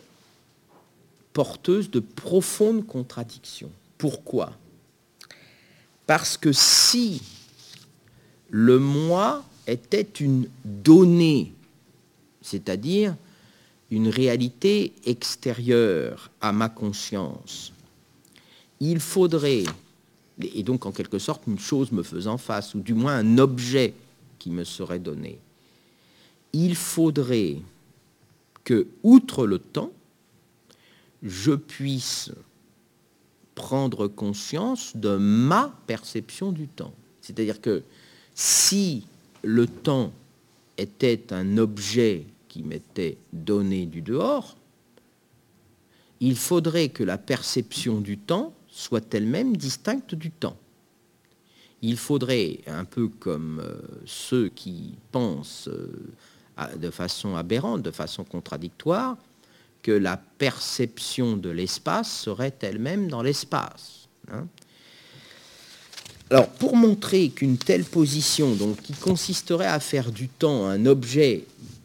porteuse 1.32 1.90
de 1.90 2.00
profondes 2.00 2.86
contradictions. 2.86 3.70
Pourquoi? 3.98 4.52
Parce 6.06 6.36
que 6.36 6.52
si 6.52 7.22
le 8.50 8.78
moi 8.78 9.42
était 9.66 10.06
une 10.20 10.48
donnée, 10.64 11.52
c'est-à-dire 12.44 13.16
une 13.90 14.08
réalité 14.08 14.92
extérieure 15.06 16.30
à 16.42 16.52
ma 16.52 16.68
conscience, 16.68 17.72
il 18.80 19.00
faudrait, 19.00 19.64
et 20.38 20.62
donc 20.62 20.84
en 20.84 20.92
quelque 20.92 21.18
sorte 21.18 21.46
une 21.46 21.58
chose 21.58 21.90
me 21.90 22.02
faisant 22.02 22.36
face, 22.36 22.74
ou 22.74 22.80
du 22.80 22.92
moins 22.92 23.16
un 23.16 23.38
objet 23.38 23.94
qui 24.38 24.50
me 24.50 24.64
serait 24.64 24.98
donné, 24.98 25.38
il 26.52 26.76
faudrait 26.76 27.56
que, 28.62 28.86
outre 29.02 29.46
le 29.46 29.58
temps, 29.58 29.90
je 31.22 31.52
puisse 31.52 32.30
prendre 33.54 34.06
conscience 34.06 34.94
de 34.94 35.16
ma 35.16 35.74
perception 35.86 36.52
du 36.52 36.68
temps. 36.68 36.92
C'est-à-dire 37.22 37.62
que 37.62 37.82
si 38.34 39.06
le 39.42 39.66
temps 39.66 40.12
était 40.76 41.32
un 41.32 41.56
objet 41.56 42.26
qui 42.54 42.62
m'était 42.62 43.18
donné 43.32 43.84
du 43.84 44.00
dehors, 44.00 44.56
il 46.20 46.36
faudrait 46.36 46.88
que 46.88 47.02
la 47.02 47.18
perception 47.18 48.00
du 48.00 48.16
temps 48.16 48.54
soit 48.68 49.12
elle-même 49.12 49.56
distincte 49.56 50.14
du 50.14 50.30
temps. 50.30 50.56
il 51.82 51.96
faudrait, 51.96 52.60
un 52.68 52.84
peu 52.84 53.08
comme 53.08 53.58
euh, 53.58 53.74
ceux 54.06 54.50
qui 54.50 54.94
pensent 55.10 55.68
euh, 55.68 56.76
de 56.76 56.90
façon 56.90 57.34
aberrante, 57.34 57.82
de 57.82 57.90
façon 57.90 58.22
contradictoire, 58.22 59.16
que 59.82 59.90
la 59.90 60.16
perception 60.16 61.36
de 61.36 61.50
l'espace 61.50 62.20
serait 62.20 62.54
elle-même 62.60 63.08
dans 63.08 63.22
l'espace. 63.22 64.06
Hein. 64.30 64.46
Alors, 66.30 66.48
pour 66.48 66.76
montrer 66.76 67.30
qu'une 67.30 67.58
telle 67.58 67.84
position, 67.84 68.54
donc, 68.54 68.80
qui 68.80 68.92
consisterait 68.92 69.66
à 69.66 69.80
faire 69.80 70.12
du 70.12 70.28
temps 70.28 70.66
un 70.66 70.86
objet 70.86 71.44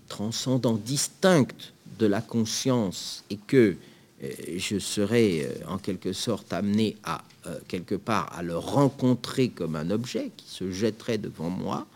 transcendant, 0.09 0.73
distinct 0.73 1.73
de 1.99 2.05
la 2.05 2.21
conscience, 2.21 3.23
et 3.29 3.37
que 3.37 3.77
euh, 4.23 4.29
je 4.57 4.79
serais 4.79 5.43
euh, 5.43 5.53
en 5.67 5.77
quelque 5.77 6.11
sorte 6.11 6.51
amené 6.51 6.97
à, 7.03 7.23
euh, 7.47 7.57
quelque 7.67 7.95
part, 7.95 8.33
à 8.37 8.43
le 8.43 8.57
rencontrer 8.57 9.49
comme 9.49 9.75
un 9.75 9.89
objet 9.91 10.31
qui 10.35 10.49
se 10.49 10.71
jetterait 10.71 11.17
devant 11.17 11.49
moi, 11.49 11.87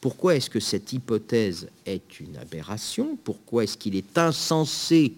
pourquoi 0.00 0.36
est-ce 0.36 0.50
que 0.50 0.60
cette 0.60 0.92
hypothèse 0.92 1.68
est 1.86 2.20
une 2.20 2.36
aberration? 2.36 3.16
Pourquoi 3.22 3.64
est-ce 3.64 3.78
qu'il 3.78 3.96
est 3.96 4.18
insensé 4.18 5.14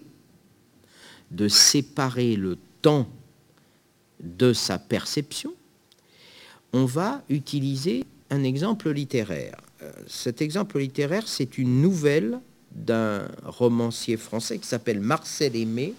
de 1.31 1.47
séparer 1.47 2.35
le 2.35 2.57
temps 2.81 3.07
de 4.19 4.53
sa 4.53 4.77
perception? 4.77 5.53
On 6.71 6.85
va 6.85 7.23
utiliser 7.29 8.05
un 8.29 8.43
exemple 8.43 8.91
littéraire. 8.91 9.57
Cet 10.07 10.41
exemple 10.41 10.79
littéraire, 10.79 11.27
c'est 11.27 11.57
une 11.57 11.81
nouvelle 11.81 12.39
d'un 12.71 13.27
romancier 13.43 14.17
français 14.17 14.57
qui 14.59 14.67
s'appelle 14.67 14.99
Marcel 14.99 15.55
Aimé, 15.55 15.93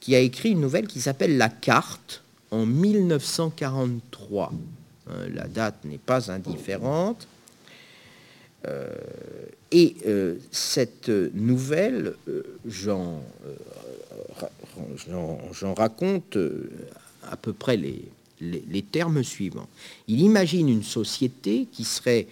qui 0.00 0.14
a 0.14 0.20
écrit 0.20 0.50
une 0.50 0.60
nouvelle 0.60 0.86
qui 0.86 1.00
s'appelle 1.00 1.36
La 1.36 1.48
Carte 1.48 2.22
en 2.50 2.66
1943. 2.66 4.52
Hein, 5.06 5.12
la 5.32 5.46
date 5.46 5.84
n'est 5.84 5.98
pas 5.98 6.30
indifférente. 6.30 7.26
Euh, 8.66 8.90
et 9.70 9.96
euh, 10.06 10.36
cette 10.50 11.08
nouvelle, 11.08 12.14
euh, 12.28 12.42
j'en 12.66 13.22
raconte 15.74 16.36
à 17.30 17.36
peu 17.36 17.52
près 17.52 17.76
les, 17.76 18.02
les, 18.40 18.82
termes 18.82 19.22
suivants. 19.22 19.68
Il 20.08 20.20
imagine 20.20 20.68
une 20.68 20.82
société 20.82 21.68
qui 21.72 21.84
serait 21.84 22.26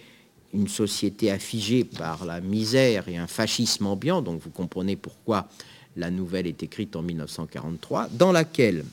une 0.53 0.67
société 0.67 1.31
affigée 1.31 1.83
par 1.83 2.25
la 2.25 2.41
misère 2.41 3.07
et 3.07 3.17
un 3.17 3.27
fascisme 3.27 3.85
ambiant, 3.85 4.21
donc 4.21 4.41
vous 4.41 4.49
comprenez 4.49 4.95
pourquoi 4.95 5.47
la 5.95 6.11
nouvelle 6.11 6.47
est 6.47 6.63
écrite 6.63 6.95
en 6.95 7.01
1943, 7.01 8.09
dans 8.11 8.31
laquelle 8.31 8.85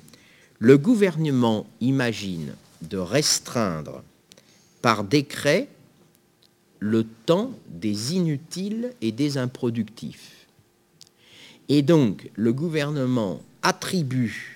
le 0.59 0.79
gouvernement 0.79 1.67
imagine 1.81 2.55
de 2.83 2.99
restreindre 2.99 4.03
par 4.83 5.05
décret 5.05 5.69
le 6.79 7.05
temps 7.05 7.53
des 7.69 8.15
inutiles 8.15 8.93
et 9.01 9.13
des 9.13 9.39
improductifs. 9.39 10.47
Et 11.69 11.83
donc, 11.83 12.31
le 12.35 12.53
gouvernement 12.53 13.43
attribue 13.63 14.56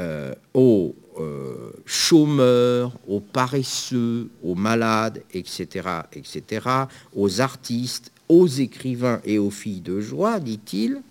euh, 0.00 0.34
aux 0.54 0.94
euh, 1.18 1.72
chômeurs, 1.84 2.92
aux 3.08 3.20
paresseux, 3.20 4.30
aux 4.42 4.54
malades, 4.54 5.22
etc., 5.32 5.88
etc., 6.12 6.68
aux 7.16 7.40
artistes, 7.40 8.12
aux 8.28 8.46
écrivains 8.46 9.20
et 9.24 9.38
aux 9.38 9.50
filles 9.50 9.80
de 9.80 10.00
joie, 10.00 10.38
dit-il, 10.38 11.02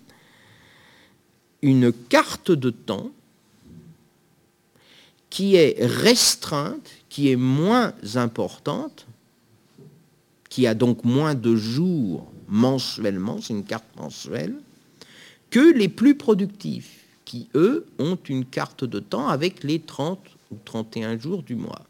une 1.62 1.92
carte 1.92 2.50
de 2.50 2.70
temps 2.70 3.10
qui 5.28 5.56
est 5.56 5.76
restreinte, 5.80 6.90
qui 7.08 7.30
est 7.30 7.36
moins 7.36 7.92
importante, 8.14 9.06
qui 10.48 10.66
a 10.66 10.74
donc 10.74 11.04
moins 11.04 11.34
de 11.34 11.54
jours 11.54 12.32
mensuellement, 12.48 13.40
c'est 13.42 13.52
une 13.52 13.64
carte 13.64 13.84
mensuelle, 13.96 14.54
que 15.50 15.72
les 15.74 15.88
plus 15.88 16.14
productifs, 16.14 16.97
qui, 17.28 17.50
eux, 17.54 17.84
ont 17.98 18.16
une 18.30 18.46
carte 18.46 18.84
de 18.84 19.00
temps 19.00 19.28
avec 19.28 19.62
les 19.62 19.80
30 19.80 20.18
ou 20.50 20.56
31 20.64 21.18
jours 21.18 21.42
du 21.42 21.56
mois. 21.56 21.82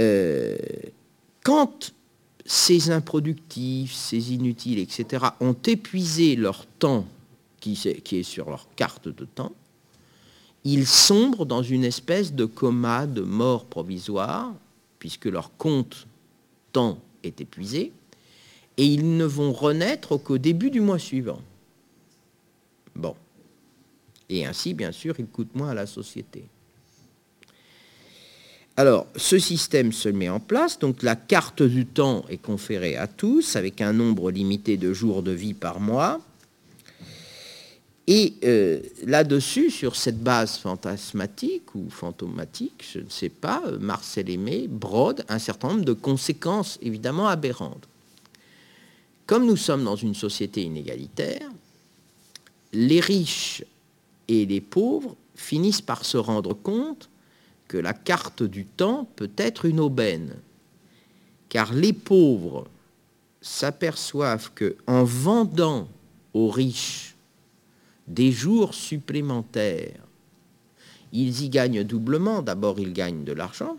Euh, 0.00 0.56
quand 1.44 1.94
ces 2.44 2.90
improductifs, 2.90 3.94
ces 3.94 4.32
inutiles, 4.32 4.80
etc., 4.80 5.26
ont 5.38 5.54
épuisé 5.64 6.34
leur 6.34 6.66
temps 6.66 7.06
qui, 7.60 7.78
est 7.84 8.22
sur 8.24 8.50
leur 8.50 8.66
carte 8.74 9.06
de 9.06 9.24
temps, 9.24 9.52
ils 10.64 10.86
sombrent 10.86 11.46
dans 11.46 11.62
une 11.62 11.84
espèce 11.84 12.32
de 12.32 12.46
coma 12.46 13.06
de 13.06 13.22
mort 13.22 13.66
provisoire, 13.66 14.52
puisque 14.98 15.26
leur 15.26 15.56
compte 15.56 16.08
temps 16.72 16.98
est 17.22 17.40
épuisé, 17.40 17.92
et 18.76 18.84
ils 18.84 19.16
ne 19.16 19.24
vont 19.24 19.52
renaître 19.52 20.16
qu'au 20.16 20.38
début 20.38 20.70
du 20.70 20.80
mois 20.80 20.98
suivant. 20.98 21.40
Bon. 22.98 23.14
Et 24.28 24.44
ainsi, 24.44 24.74
bien 24.74 24.92
sûr, 24.92 25.14
ils 25.18 25.26
coûtent 25.26 25.54
moins 25.54 25.70
à 25.70 25.74
la 25.74 25.86
société. 25.86 26.44
Alors, 28.76 29.06
ce 29.16 29.38
système 29.38 29.92
se 29.92 30.08
met 30.08 30.28
en 30.28 30.38
place, 30.38 30.78
donc 30.78 31.02
la 31.02 31.16
carte 31.16 31.62
du 31.62 31.86
temps 31.86 32.24
est 32.28 32.38
conférée 32.38 32.96
à 32.96 33.06
tous, 33.06 33.56
avec 33.56 33.80
un 33.80 33.92
nombre 33.92 34.30
limité 34.30 34.76
de 34.76 34.92
jours 34.92 35.22
de 35.22 35.32
vie 35.32 35.54
par 35.54 35.80
mois, 35.80 36.20
et 38.10 38.34
euh, 38.44 38.80
là-dessus, 39.04 39.70
sur 39.70 39.94
cette 39.94 40.22
base 40.22 40.56
fantasmatique 40.56 41.74
ou 41.74 41.90
fantomatique, 41.90 42.82
je 42.90 43.00
ne 43.00 43.10
sais 43.10 43.28
pas, 43.28 43.62
euh, 43.66 43.78
Marcel 43.78 44.30
Aimé 44.30 44.66
brode 44.66 45.26
un 45.28 45.38
certain 45.38 45.68
nombre 45.68 45.84
de 45.84 45.92
conséquences 45.92 46.78
évidemment 46.80 47.28
aberrantes. 47.28 47.86
Comme 49.26 49.44
nous 49.44 49.58
sommes 49.58 49.84
dans 49.84 49.96
une 49.96 50.14
société 50.14 50.62
inégalitaire, 50.62 51.50
les 52.72 53.00
riches 53.00 53.64
et 54.28 54.46
les 54.46 54.60
pauvres 54.60 55.16
finissent 55.34 55.80
par 55.80 56.04
se 56.04 56.16
rendre 56.16 56.54
compte 56.54 57.08
que 57.66 57.78
la 57.78 57.92
carte 57.92 58.42
du 58.42 58.64
temps 58.64 59.08
peut 59.16 59.30
être 59.36 59.64
une 59.64 59.80
aubaine, 59.80 60.36
car 61.48 61.72
les 61.72 61.92
pauvres 61.92 62.66
s'aperçoivent 63.40 64.52
que 64.54 64.76
en 64.86 65.04
vendant 65.04 65.88
aux 66.34 66.48
riches 66.48 67.14
des 68.06 68.32
jours 68.32 68.74
supplémentaires. 68.74 70.00
Ils 71.12 71.42
y 71.42 71.48
gagnent 71.48 71.84
doublement. 71.84 72.42
D'abord, 72.42 72.80
ils 72.80 72.92
gagnent 72.92 73.24
de 73.24 73.32
l'argent. 73.32 73.76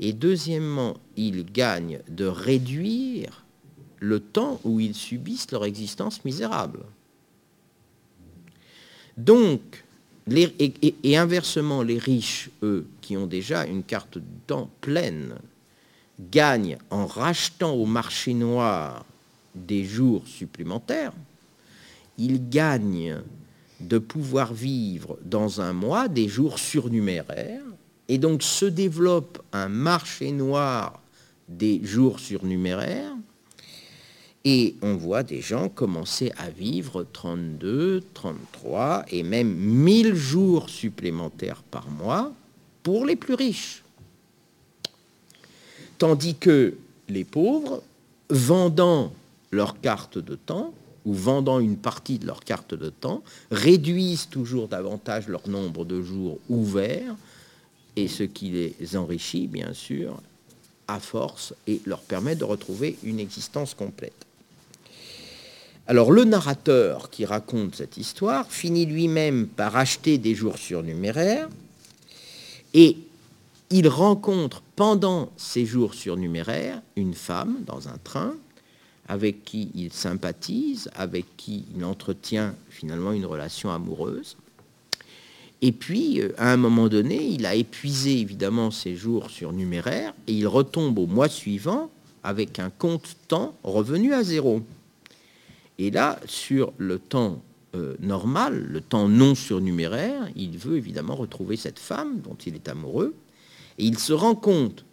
Et 0.00 0.12
deuxièmement, 0.12 0.96
ils 1.16 1.44
gagnent 1.44 2.00
de 2.08 2.24
réduire 2.24 3.44
le 3.98 4.20
temps 4.20 4.60
où 4.64 4.78
ils 4.78 4.94
subissent 4.94 5.50
leur 5.50 5.64
existence 5.64 6.24
misérable. 6.24 6.84
Donc, 9.18 9.84
et, 10.30 11.16
inversement, 11.16 11.82
les 11.82 11.98
riches, 11.98 12.50
eux, 12.62 12.86
qui 13.00 13.16
ont 13.16 13.26
déjà 13.26 13.66
une 13.66 13.82
carte 13.82 14.16
du 14.16 14.38
temps 14.46 14.70
pleine, 14.80 15.34
gagnent 16.30 16.78
en 16.90 17.06
rachetant 17.06 17.72
au 17.72 17.84
marché 17.84 18.32
noir 18.32 19.04
des 19.56 19.84
jours 19.84 20.26
supplémentaires, 20.26 21.12
il 22.16 22.48
gagne 22.48 23.16
de 23.80 23.98
pouvoir 23.98 24.52
vivre 24.52 25.18
dans 25.24 25.60
un 25.60 25.72
mois 25.72 26.06
des 26.06 26.28
jours 26.28 26.60
surnuméraires, 26.60 27.62
et 28.08 28.18
donc 28.18 28.44
se 28.44 28.66
développe 28.66 29.42
un 29.52 29.68
marché 29.68 30.30
noir 30.30 31.00
des 31.48 31.80
jours 31.84 32.20
surnuméraires, 32.20 33.16
et 34.50 34.76
on 34.80 34.96
voit 34.96 35.24
des 35.24 35.42
gens 35.42 35.68
commencer 35.68 36.32
à 36.38 36.48
vivre 36.48 37.04
32, 37.12 38.02
33 38.14 39.04
et 39.10 39.22
même 39.22 39.54
1000 39.54 40.14
jours 40.14 40.70
supplémentaires 40.70 41.62
par 41.70 41.90
mois 41.90 42.32
pour 42.82 43.04
les 43.04 43.14
plus 43.14 43.34
riches. 43.34 43.82
Tandis 45.98 46.34
que 46.34 46.78
les 47.10 47.24
pauvres, 47.24 47.82
vendant 48.30 49.12
leur 49.50 49.78
carte 49.82 50.16
de 50.16 50.34
temps, 50.34 50.72
ou 51.04 51.12
vendant 51.12 51.60
une 51.60 51.76
partie 51.76 52.18
de 52.18 52.26
leur 52.26 52.40
carte 52.40 52.72
de 52.72 52.88
temps, 52.88 53.22
réduisent 53.50 54.30
toujours 54.30 54.66
davantage 54.66 55.28
leur 55.28 55.46
nombre 55.46 55.84
de 55.84 56.00
jours 56.00 56.38
ouverts, 56.48 57.16
et 57.96 58.08
ce 58.08 58.22
qui 58.22 58.48
les 58.48 58.96
enrichit, 58.96 59.46
bien 59.46 59.74
sûr, 59.74 60.22
à 60.86 61.00
force, 61.00 61.52
et 61.66 61.82
leur 61.84 62.00
permet 62.00 62.34
de 62.34 62.44
retrouver 62.44 62.96
une 63.02 63.20
existence 63.20 63.74
complète. 63.74 64.27
Alors 65.88 66.12
le 66.12 66.24
narrateur 66.24 67.08
qui 67.08 67.24
raconte 67.24 67.74
cette 67.74 67.96
histoire 67.96 68.46
finit 68.50 68.84
lui-même 68.84 69.46
par 69.46 69.74
acheter 69.74 70.18
des 70.18 70.34
jours 70.34 70.58
surnuméraires, 70.58 71.48
et 72.74 72.98
il 73.70 73.88
rencontre 73.88 74.62
pendant 74.76 75.32
ces 75.38 75.64
jours 75.64 75.94
surnuméraires 75.94 76.82
une 76.96 77.14
femme 77.14 77.56
dans 77.66 77.88
un 77.88 77.96
train 78.04 78.34
avec 79.08 79.46
qui 79.46 79.70
il 79.74 79.90
sympathise, 79.90 80.90
avec 80.94 81.24
qui 81.38 81.64
il 81.74 81.82
entretient 81.82 82.54
finalement 82.68 83.12
une 83.12 83.24
relation 83.24 83.70
amoureuse. 83.70 84.36
Et 85.62 85.72
puis, 85.72 86.20
euh, 86.20 86.34
à 86.36 86.52
un 86.52 86.58
moment 86.58 86.88
donné, 86.88 87.16
il 87.24 87.46
a 87.46 87.54
épuisé 87.54 88.20
évidemment 88.20 88.70
ses 88.70 88.94
jours 88.94 89.30
surnuméraires 89.30 90.12
et 90.26 90.34
il 90.34 90.46
retombe 90.46 90.98
au 90.98 91.06
mois 91.06 91.30
suivant 91.30 91.90
avec 92.22 92.58
un 92.58 92.68
compte 92.68 93.16
temps 93.26 93.54
revenu 93.64 94.12
à 94.12 94.22
zéro. 94.22 94.62
Et 95.78 95.90
là, 95.90 96.18
sur 96.26 96.72
le 96.76 96.98
temps 96.98 97.42
euh, 97.74 97.96
normal, 98.00 98.66
le 98.68 98.80
temps 98.80 99.08
non 99.08 99.34
surnuméraire, 99.34 100.28
il 100.34 100.58
veut 100.58 100.76
évidemment 100.76 101.14
retrouver 101.14 101.56
cette 101.56 101.78
femme 101.78 102.20
dont 102.20 102.36
il 102.46 102.54
est 102.54 102.68
amoureux. 102.68 103.14
Et 103.78 103.84
il 103.84 103.98
se 103.98 104.12
rend 104.12 104.34
compte 104.34 104.84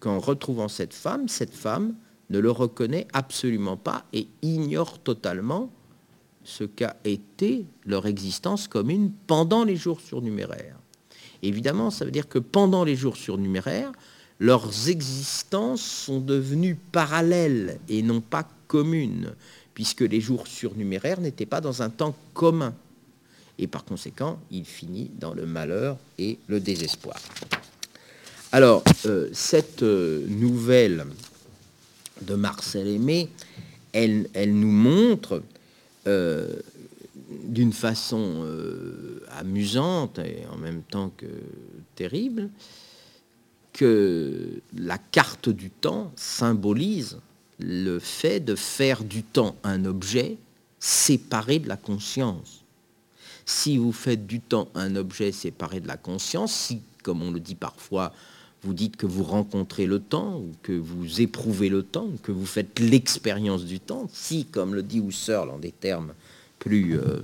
qu'en 0.00 0.18
retrouvant 0.18 0.68
cette 0.68 0.92
femme, 0.92 1.28
cette 1.28 1.54
femme 1.54 1.94
ne 2.30 2.38
le 2.38 2.50
reconnaît 2.50 3.06
absolument 3.12 3.76
pas 3.76 4.04
et 4.12 4.28
ignore 4.42 4.98
totalement 4.98 5.70
ce 6.42 6.64
qu'a 6.64 6.96
été 7.04 7.64
leur 7.86 8.06
existence 8.06 8.68
commune 8.68 9.12
pendant 9.26 9.64
les 9.64 9.76
jours 9.76 10.00
surnuméraires. 10.00 10.76
Évidemment, 11.42 11.90
ça 11.90 12.04
veut 12.04 12.10
dire 12.10 12.28
que 12.28 12.38
pendant 12.38 12.84
les 12.84 12.96
jours 12.96 13.16
surnuméraires, 13.16 13.92
leurs 14.40 14.88
existences 14.88 15.82
sont 15.82 16.20
devenues 16.20 16.76
parallèles 16.92 17.78
et 17.88 18.02
non 18.02 18.20
pas 18.20 18.46
communes, 18.66 19.34
puisque 19.74 20.00
les 20.00 20.20
jours 20.20 20.46
surnuméraires 20.46 21.20
n'étaient 21.20 21.46
pas 21.46 21.60
dans 21.60 21.82
un 21.82 21.90
temps 21.90 22.14
commun. 22.32 22.74
Et 23.58 23.66
par 23.66 23.84
conséquent, 23.84 24.40
il 24.50 24.64
finit 24.64 25.10
dans 25.18 25.34
le 25.34 25.46
malheur 25.46 25.96
et 26.18 26.38
le 26.48 26.60
désespoir. 26.60 27.16
Alors, 28.52 28.84
euh, 29.06 29.28
cette 29.32 29.82
euh, 29.82 30.24
nouvelle 30.28 31.06
de 32.22 32.34
Marcel 32.36 32.86
Aimé, 32.86 33.28
elle, 33.92 34.28
nous 34.46 34.70
montre 34.70 35.42
euh, 36.06 36.54
d'une 37.44 37.72
façon 37.72 38.44
amusante 39.38 40.18
et 40.18 40.42
en 40.52 40.56
même 40.56 40.82
temps 40.82 41.12
que 41.16 41.26
terrible, 41.94 42.48
que 43.72 44.60
la 44.76 44.98
carte 44.98 45.48
du 45.48 45.70
temps 45.70 46.12
symbolise 46.16 47.18
le 47.58 47.98
fait 47.98 48.40
de 48.40 48.54
faire 48.54 49.04
du 49.04 49.22
temps 49.22 49.56
un 49.62 49.84
objet 49.84 50.36
séparé 50.80 51.58
de 51.58 51.68
la 51.68 51.76
conscience. 51.76 52.64
Si 53.46 53.78
vous 53.78 53.92
faites 53.92 54.26
du 54.26 54.40
temps 54.40 54.68
un 54.74 54.96
objet 54.96 55.32
séparé 55.32 55.80
de 55.80 55.88
la 55.88 55.96
conscience, 55.96 56.52
si, 56.52 56.80
comme 57.02 57.22
on 57.22 57.30
le 57.30 57.40
dit 57.40 57.54
parfois, 57.54 58.12
vous 58.62 58.72
dites 58.72 58.96
que 58.96 59.06
vous 59.06 59.24
rencontrez 59.24 59.86
le 59.86 60.00
temps, 60.00 60.38
ou 60.38 60.52
que 60.62 60.72
vous 60.72 61.20
éprouvez 61.20 61.68
le 61.68 61.82
temps, 61.82 62.06
ou 62.06 62.18
que 62.22 62.32
vous 62.32 62.46
faites 62.46 62.78
l'expérience 62.80 63.64
du 63.64 63.78
temps, 63.78 64.08
si, 64.12 64.46
comme 64.46 64.74
le 64.74 64.82
dit 64.82 65.00
Husserl 65.00 65.50
en 65.50 65.58
des 65.58 65.72
termes 65.72 66.14
plus, 66.58 66.98
euh, 66.98 67.20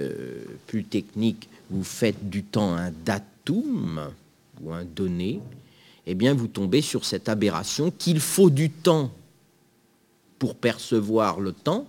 euh, 0.00 0.44
plus 0.66 0.84
techniques, 0.84 1.48
vous 1.70 1.84
faites 1.84 2.28
du 2.28 2.42
temps 2.42 2.74
un 2.74 2.90
datum 3.04 4.10
ou 4.60 4.72
un 4.72 4.84
donné, 4.84 5.40
eh 6.06 6.14
bien 6.14 6.34
vous 6.34 6.48
tombez 6.48 6.82
sur 6.82 7.04
cette 7.04 7.28
aberration 7.28 7.92
qu'il 7.96 8.20
faut 8.20 8.50
du 8.50 8.70
temps 8.70 9.12
pour 10.44 10.56
percevoir 10.56 11.40
le 11.40 11.54
temps. 11.54 11.86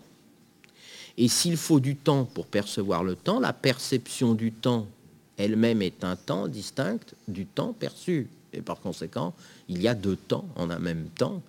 Et 1.18 1.28
s'il 1.28 1.58
faut 1.58 1.82
du 1.82 1.98
temps 1.98 2.24
pour 2.24 2.46
percevoir 2.46 3.04
le 3.04 3.18
temps, 3.18 3.42
la 3.42 3.52
perception 3.52 4.34
du 4.34 4.54
temps 4.54 4.88
elle-même 5.36 5.82
est 5.82 6.06
un 6.06 6.16
temps 6.16 6.48
distinct 6.48 7.14
du 7.28 7.46
temps 7.46 7.74
perçu. 7.74 8.30
Et 8.54 8.62
par 8.62 8.80
conséquent, 8.80 9.34
il 9.68 9.82
y 9.82 9.90
a 9.90 9.94
deux 9.94 10.16
temps 10.16 10.46
en 10.56 10.70
un 10.70 10.80
même 10.80 11.08
temps, 11.18 11.42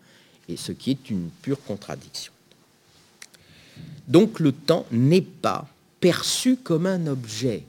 et 0.49 0.57
ce 0.57 0.73
qui 0.73 0.90
est 0.90 1.09
une 1.09 1.31
pure 1.42 1.62
contradiction. 1.62 2.33
Donc 4.09 4.40
le 4.40 4.51
temps 4.51 4.85
n'est 4.90 5.21
pas 5.21 5.69
perçu 6.01 6.57
comme 6.57 6.87
un 6.87 7.07
objet, 7.07 7.62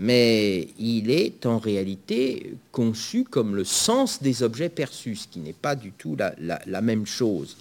mais 0.00 0.68
il 0.78 1.10
est 1.10 1.44
en 1.44 1.58
réalité 1.58 2.54
conçu 2.72 3.22
comme 3.22 3.54
le 3.54 3.64
sens 3.64 4.22
des 4.22 4.42
objets 4.42 4.70
perçus, 4.70 5.14
ce 5.16 5.28
qui 5.28 5.40
n'est 5.40 5.52
pas 5.52 5.76
du 5.76 5.92
tout 5.92 6.16
la, 6.16 6.80
même 6.80 7.04
chose. 7.04 7.58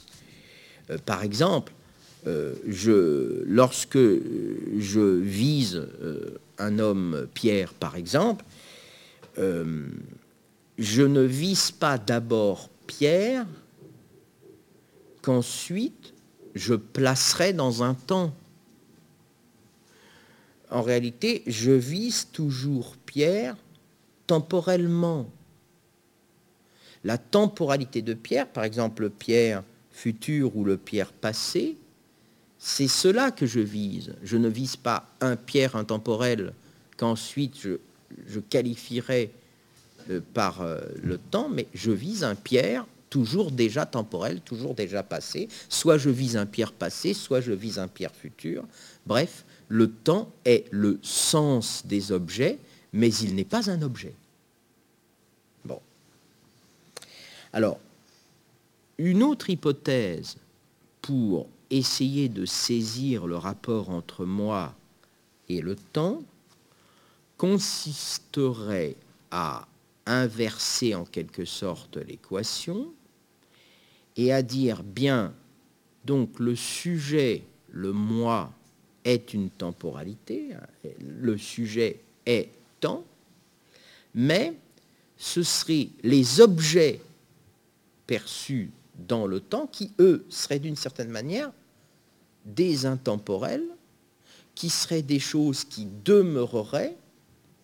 Euh, 0.89 0.97
par 1.06 1.23
exemple, 1.23 1.73
euh, 2.28 2.56
lorsque 3.45 3.97
je 3.97 5.19
vise 5.19 5.86
euh, 6.02 6.39
un 6.58 6.80
homme 6.80 7.28
Pierre, 7.34 7.73
par 7.73 7.97
exemple, 7.97 8.45
je 9.38 11.02
ne 11.02 11.21
vise 11.21 11.71
pas 11.71 11.97
d'abord 11.97 12.69
Pierre 12.88 13.45
qu'ensuite 15.21 16.13
je 16.56 16.73
placerai 16.73 17.52
dans 17.52 17.84
un 17.84 17.93
temps. 17.93 18.34
En 20.69 20.82
réalité, 20.82 21.43
je 21.47 21.71
vise 21.71 22.27
toujours 22.32 22.95
Pierre 23.05 23.55
temporellement. 24.27 25.29
La 27.03 27.17
temporalité 27.17 28.01
de 28.01 28.13
Pierre, 28.13 28.47
par 28.47 28.63
exemple 28.63 29.03
le 29.03 29.10
Pierre 29.10 29.63
futur 29.91 30.55
ou 30.55 30.63
le 30.63 30.77
Pierre 30.77 31.12
passé, 31.12 31.77
c'est 32.60 32.88
cela 32.88 33.32
que 33.32 33.45
je 33.45 33.60
vise. 33.60 34.13
Je 34.23 34.38
ne 34.38 34.49
vise 34.49 34.75
pas 34.75 35.10
un 35.21 35.36
Pierre 35.36 35.75
intemporel 35.75 36.53
qu'ensuite 36.97 37.58
je, 37.60 37.77
je, 38.27 38.39
qualifierai 38.39 39.32
euh, 40.10 40.19
par 40.34 40.62
euh, 40.62 40.82
le 41.01 41.17
temps, 41.17 41.49
mais 41.49 41.67
je 41.73 41.91
vise 41.91 42.23
un 42.23 42.36
Pierre 42.36 42.86
toujours 43.10 43.51
déjà 43.51 43.86
temporel, 43.86 44.41
toujours 44.41 44.75
déjà 44.75 45.03
passé. 45.03 45.49
Soit 45.67 45.97
je 45.97 46.10
vise 46.10 46.38
un 46.38 46.45
pierre 46.45 46.73
passé, 46.73 47.13
soit 47.13 47.41
je 47.41 47.51
vise 47.51 47.79
un 47.79 47.88
pierre 47.88 48.13
futur. 48.13 48.63
Bref, 49.05 49.45
le 49.69 49.89
temps 49.89 50.32
est 50.45 50.65
le 50.71 50.99
sens 51.01 51.86
des 51.86 52.12
objets, 52.12 52.60
mais 52.91 53.13
il 53.13 53.36
n'est 53.36 53.45
pas 53.45 53.69
un 53.69 53.82
objet. 53.82 54.13
Bon. 55.63 55.79
Alors, 57.53 57.79
une 58.97 59.23
autre 59.23 59.49
hypothèse 59.49 60.38
pour 61.01 61.47
essayer 61.69 62.29
de 62.29 62.45
saisir 62.45 63.27
le 63.27 63.38
rapport 63.38 63.91
entre 63.91 64.25
moi 64.25 64.75
et 65.47 65.62
le 65.62 65.75
temps 65.75 66.23
consisterait 67.38 68.95
à 69.32 69.67
inverser 70.08 70.95
en 70.95 71.05
quelque 71.05 71.45
sorte 71.45 71.97
l'équation 71.97 72.91
et 74.17 74.34
à 74.34 74.41
dire 74.41 74.84
bien, 74.84 75.34
donc 76.05 76.39
le 76.39 76.55
sujet, 76.55 77.43
le 77.71 77.93
moi, 77.93 78.51
est 79.03 79.33
une 79.33 79.49
temporalité, 79.49 80.49
le 80.99 81.38
sujet 81.38 81.99
est 82.25 82.49
temps, 82.79 83.03
mais 84.13 84.53
ce 85.17 85.43
seraient 85.43 85.89
les 86.03 86.41
objets 86.41 87.01
perçus 88.07 88.71
dans 89.07 89.27
le 89.27 89.39
temps 89.39 89.67
qui, 89.67 89.91
eux, 89.99 90.25
seraient 90.29 90.59
d'une 90.59 90.75
certaine 90.75 91.09
manière 91.09 91.51
des 92.45 92.85
intemporels, 92.85 93.67
qui 94.55 94.69
seraient 94.69 95.01
des 95.01 95.19
choses 95.19 95.63
qui 95.63 95.88
demeureraient, 96.03 96.97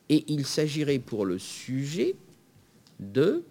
et 0.09 0.23
il 0.27 0.45
s'agirait 0.45 0.99
pour 0.99 1.25
le 1.25 1.39
sujet 1.39 2.15
de 2.99 3.43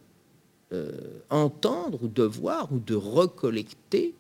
euh, 0.73 0.91
entendre 1.31 2.05
ou 2.05 2.09
de 2.09 2.23
voir 2.23 2.73
ou 2.73 2.79
de 2.79 2.95
recollecter 2.95 4.15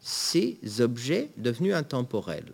ces 0.00 0.58
objets 0.80 1.30
devenus 1.36 1.74
intemporels. 1.74 2.52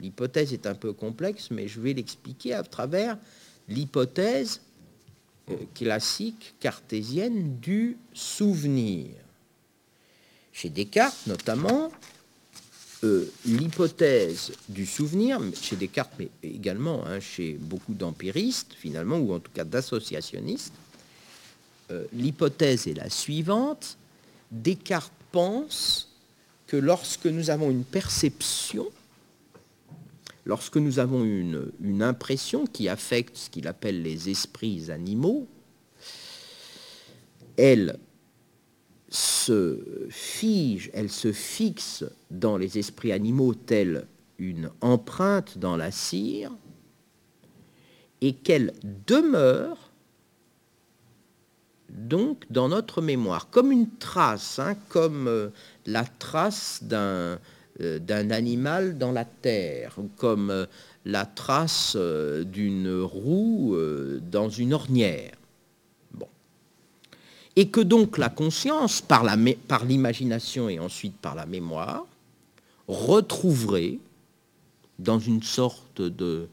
L'hypothèse 0.00 0.52
est 0.52 0.66
un 0.66 0.74
peu 0.74 0.92
complexe, 0.92 1.50
mais 1.50 1.66
je 1.68 1.80
vais 1.80 1.92
l'expliquer 1.92 2.54
à 2.54 2.62
travers 2.62 3.16
l'hypothèse 3.68 4.60
euh, 5.50 5.56
classique 5.74 6.54
cartésienne 6.60 7.58
du 7.58 7.96
souvenir. 8.12 9.08
Chez 10.52 10.68
Descartes 10.68 11.26
notamment, 11.26 11.90
euh, 13.04 13.30
l'hypothèse 13.44 14.52
du 14.68 14.84
souvenir, 14.84 15.40
chez 15.60 15.76
Descartes, 15.76 16.12
mais 16.18 16.28
également 16.42 17.06
hein, 17.06 17.20
chez 17.20 17.54
beaucoup 17.54 17.94
d'empiristes 17.94 18.74
finalement, 18.74 19.18
ou 19.18 19.32
en 19.32 19.40
tout 19.40 19.52
cas 19.52 19.64
d'associationnistes, 19.64 20.74
euh, 21.90 22.04
l'hypothèse 22.12 22.86
est 22.86 22.94
la 22.94 23.08
suivante. 23.08 23.96
Descartes 24.50 25.12
pense 25.32 26.08
que 26.66 26.76
lorsque 26.76 27.26
nous 27.26 27.50
avons 27.50 27.70
une 27.70 27.84
perception, 27.84 28.86
lorsque 30.48 30.78
nous 30.78 30.98
avons 30.98 31.24
une, 31.24 32.02
impression 32.02 32.64
qui 32.64 32.88
affecte 32.88 33.36
ce 33.36 33.50
qu'il 33.50 33.68
appelle 33.68 34.02
les 34.02 34.30
esprits 34.30 34.90
animaux, 34.90 35.46
elle 37.58 37.98
se 39.10 40.06
fige, 40.08 40.90
elle 40.94 41.10
se 41.10 41.32
fixe 41.32 42.04
dans 42.30 42.56
les 42.56 42.78
esprits 42.78 43.12
animaux 43.12 43.54
telle 43.54 44.06
une 44.38 44.70
empreinte 44.80 45.58
dans 45.58 45.76
la 45.76 45.90
cire, 45.90 46.52
et 48.20 48.32
qu'elle 48.32 48.72
demeure 49.06 49.92
donc 51.90 52.44
dans 52.50 52.68
notre 52.68 53.02
mémoire, 53.02 53.50
comme 53.50 53.70
une 53.70 53.90
trace, 53.98 54.58
hein, 54.58 54.76
comme 54.88 55.28
euh, 55.28 55.50
la 55.86 56.04
trace 56.04 56.80
d'un 56.82 57.38
d'un 57.78 58.30
animal 58.30 58.98
dans 58.98 59.12
la 59.12 59.24
terre, 59.24 59.96
comme 60.16 60.50
euh, 60.50 60.66
la 61.04 61.24
trace 61.24 61.94
euh, 61.96 62.44
d'une 62.44 63.00
roue 63.00 63.74
euh, 63.74 64.20
dans 64.30 64.48
une 64.50 64.74
ornière. 64.74 65.34
Et 67.56 67.70
que 67.70 67.80
donc 67.80 68.18
la 68.18 68.28
conscience, 68.28 69.00
par 69.00 69.24
l'imagination 69.84 70.68
et 70.68 70.78
ensuite 70.78 71.16
par 71.16 71.34
la 71.34 71.44
mémoire, 71.44 72.06
retrouverait 72.86 73.98
dans 74.98 75.18
une 75.18 75.42
sorte 75.42 76.00
euh, 76.00 76.46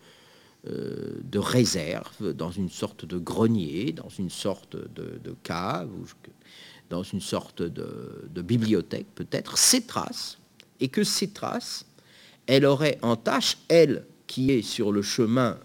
de 0.63 1.38
réserve, 1.38 2.33
dans 2.33 2.49
une 2.49 2.69
sorte 2.69 3.05
de 3.05 3.19
grenier, 3.19 3.91
dans 3.91 4.09
une 4.09 4.31
sorte 4.31 4.75
de, 4.75 5.35
cave, 5.43 5.89
dans 6.89 7.03
une 7.03 7.21
sorte 7.21 7.61
de, 7.61 8.41
bibliothèque 8.41 9.05
peut-être, 9.13 9.59
ces 9.59 9.83
traces, 9.83 10.39
et 10.79 10.88
que 10.88 11.03
ces 11.03 11.29
traces, 11.29 11.85
elle 12.47 12.65
aurait 12.65 12.97
en 13.01 13.15
tâche, 13.15 13.57
elle, 13.67 14.05
qui 14.27 14.51
est 14.51 14.61
sur 14.61 14.91
le 14.91 15.01
chemin 15.01 15.57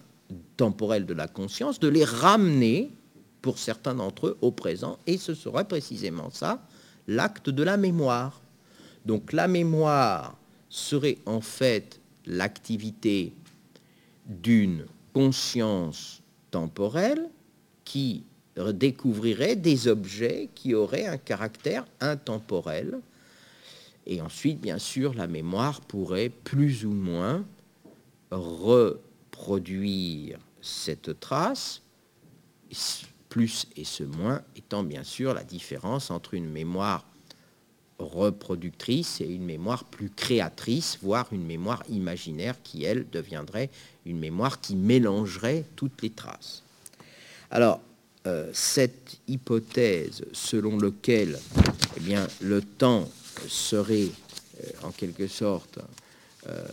temporel 0.57 1.05
de 1.05 1.13
la 1.13 1.27
conscience, 1.27 1.79
de 1.79 1.87
les 1.87 2.05
ramener, 2.05 2.91
pour 3.41 3.57
certains 3.57 3.95
d'entre 3.95 4.27
eux, 4.27 4.37
au 4.41 4.51
présent, 4.51 4.97
et 5.07 5.17
ce 5.17 5.33
serait 5.33 5.67
précisément 5.67 6.29
ça, 6.29 6.61
l'acte 7.07 7.49
de 7.49 7.63
la 7.63 7.77
mémoire. 7.77 8.41
Donc 9.05 9.33
la 9.33 9.47
mémoire 9.47 10.37
serait 10.69 11.17
en 11.25 11.41
fait 11.41 11.99
l'activité 12.25 13.33
d'une 14.27 14.85
conscience 15.13 16.21
temporelle 16.51 17.29
qui 17.83 18.23
découvrirait 18.73 19.55
des 19.55 19.87
objets 19.87 20.49
qui 20.53 20.73
auraient 20.73 21.07
un 21.07 21.17
caractère 21.17 21.85
intemporel. 21.99 22.99
Et 24.05 24.21
ensuite, 24.21 24.59
bien 24.59 24.79
sûr, 24.79 25.13
la 25.13 25.27
mémoire 25.27 25.81
pourrait 25.81 26.29
plus 26.29 26.85
ou 26.85 26.91
moins 26.91 27.45
reproduire 28.31 28.89
cette 30.61 31.19
trace, 31.19 31.81
plus 33.29 33.67
et 33.75 33.83
ce 33.83 34.03
moins 34.03 34.41
étant 34.55 34.83
bien 34.83 35.03
sûr 35.03 35.33
la 35.33 35.43
différence 35.43 36.11
entre 36.11 36.33
une 36.33 36.49
mémoire 36.49 37.05
reproductrice 37.99 39.21
et 39.21 39.25
une 39.25 39.45
mémoire 39.45 39.83
plus 39.85 40.09
créatrice, 40.09 40.97
voire 41.01 41.27
une 41.31 41.45
mémoire 41.45 41.83
imaginaire 41.89 42.55
qui, 42.63 42.83
elle, 42.83 43.09
deviendrait 43.09 43.69
une 44.05 44.19
mémoire 44.19 44.59
qui 44.59 44.75
mélangerait 44.75 45.65
toutes 45.75 46.01
les 46.01 46.09
traces. 46.09 46.63
Alors, 47.51 47.79
euh, 48.27 48.49
cette 48.53 49.19
hypothèse 49.27 50.25
selon 50.31 50.77
laquelle 50.77 51.39
eh 51.97 51.99
bien, 51.99 52.27
le 52.39 52.61
temps 52.61 53.09
serait 53.47 54.09
euh, 54.63 54.69
en 54.83 54.91
quelque 54.91 55.27
sorte 55.27 55.79
euh, 56.47 56.65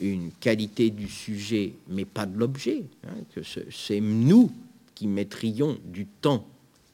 une 0.00 0.30
qualité 0.40 0.90
du 0.90 1.08
sujet, 1.08 1.74
mais 1.88 2.04
pas 2.04 2.26
de 2.26 2.38
l'objet, 2.38 2.84
hein, 3.06 3.16
que 3.34 3.40
c'est 3.70 4.00
nous 4.00 4.50
qui 4.94 5.06
mettrions 5.06 5.78
du 5.84 6.06
temps 6.06 6.46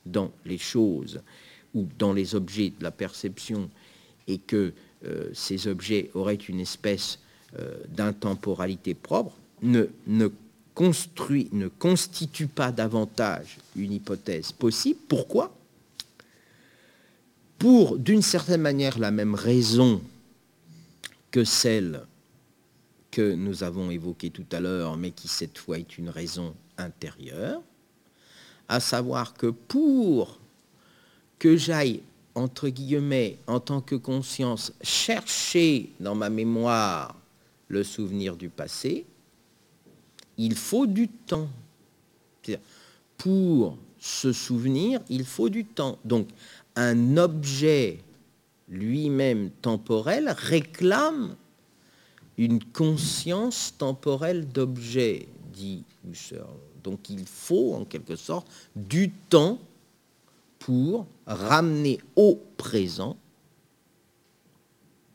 dans 0.06 0.30
les 0.44 0.58
choses 0.58 1.20
ou 1.74 1.86
dans 1.98 2.12
les 2.12 2.34
objets 2.34 2.70
de 2.70 2.82
la 2.82 2.90
perception 2.90 3.68
et 4.26 4.38
que 4.38 4.72
euh, 5.04 5.30
ces 5.32 5.68
objets 5.68 6.10
auraient 6.14 6.34
une 6.34 6.60
espèce 6.60 7.18
d'intemporalité 7.88 8.92
propre, 8.92 9.32
ne 9.62 9.88
constitue 10.74 12.46
pas 12.46 12.70
davantage 12.70 13.56
une 13.74 13.92
hypothèse 13.92 14.52
possible. 14.52 15.00
Pourquoi? 15.08 15.57
Pour, 17.58 17.98
d'une 17.98 18.22
certaine 18.22 18.60
manière, 18.60 18.98
la 18.98 19.10
même 19.10 19.34
raison 19.34 20.00
que 21.30 21.44
celle 21.44 22.02
que 23.10 23.34
nous 23.34 23.64
avons 23.64 23.90
évoquée 23.90 24.30
tout 24.30 24.46
à 24.52 24.60
l'heure, 24.60 24.96
mais 24.96 25.10
qui 25.10 25.28
cette 25.28 25.58
fois 25.58 25.78
est 25.78 25.98
une 25.98 26.08
raison 26.08 26.54
intérieure, 26.76 27.60
à 28.68 28.80
savoir 28.80 29.34
que 29.34 29.46
pour 29.46 30.38
que 31.38 31.56
j'aille 31.56 32.02
entre 32.38 32.68
guillemets, 32.68 33.38
en 33.46 33.60
tant 33.60 33.80
que 33.80 33.96
conscience, 33.96 34.72
chercher 34.80 35.90
dans 36.00 36.14
ma 36.14 36.30
mémoire 36.30 37.16
le 37.66 37.82
souvenir 37.82 38.36
du 38.36 38.48
passé, 38.48 39.04
il 40.36 40.54
faut 40.54 40.86
du 40.86 41.08
temps. 41.08 41.48
Pour 43.18 43.76
se 43.98 44.32
souvenir, 44.32 45.00
il 45.08 45.24
faut 45.24 45.48
du 45.48 45.64
temps. 45.64 45.98
Donc, 46.04 46.28
un 46.78 47.16
objet 47.16 47.98
lui-même 48.68 49.50
temporel 49.50 50.32
réclame 50.38 51.34
une 52.36 52.62
conscience 52.62 53.74
temporelle 53.76 54.46
d'objet, 54.46 55.26
dit 55.52 55.82
Husserl. 56.08 56.46
Donc, 56.84 57.10
il 57.10 57.26
faut, 57.26 57.74
en 57.74 57.84
quelque 57.84 58.14
sorte, 58.14 58.46
du 58.76 59.10
temps 59.10 59.58
pour 60.60 61.08
ramener 61.26 61.98
au 62.14 62.40
présent 62.56 63.16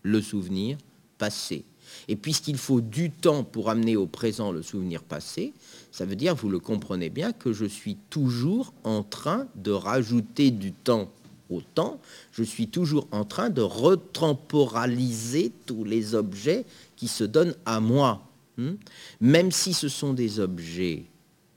le 0.02 0.22
souvenir 0.22 0.78
passé. 1.18 1.64
Et 2.10 2.18
puisqu'il 2.18 2.58
faut 2.58 2.82
du 2.82 3.10
temps 3.10 3.46
pour 3.46 3.68
ramener 3.68 3.96
au 3.96 4.06
présent 4.06 4.52
le 4.52 4.64
souvenir 4.64 5.02
passé, 5.02 5.54
ça 5.94 6.06
veut 6.06 6.18
dire, 6.18 6.36
vous 6.36 6.50
le 6.50 6.60
comprenez 6.60 7.10
bien, 7.10 7.32
que 7.32 7.54
je 7.54 7.66
suis 7.66 7.96
toujours 8.10 8.74
en 8.84 9.02
train 9.02 9.48
de 9.56 9.72
rajouter 9.72 10.52
du 10.52 10.74
temps 10.74 11.10
au 11.54 11.62
temps, 11.62 12.00
je 12.32 12.44
suis 12.44 12.68
toujours 12.68 13.08
en 13.12 13.26
train 13.26 13.50
de 13.50 13.62
retemporaliser 13.62 15.52
tous 15.66 15.84
les 15.84 16.16
objets 16.16 16.66
qui 16.96 17.08
se 17.08 17.24
donnent 17.24 17.56
à 17.66 17.80
moi. 17.80 18.28
Hmm? 18.58 18.74
Même 19.22 19.52
si 19.52 19.74
ce 19.74 19.90
sont 19.90 20.14
des 20.14 20.40
objets 20.40 21.06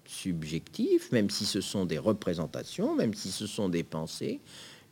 subjectif, 0.07 1.13
même 1.13 1.31
si 1.31 1.45
ce 1.45 1.61
sont 1.61 1.85
des 1.85 1.99
représentations, 1.99 2.95
même 2.95 3.15
si 3.15 3.31
ce 3.31 3.47
sont 3.47 3.69
des 3.69 3.83
pensées, 3.83 4.41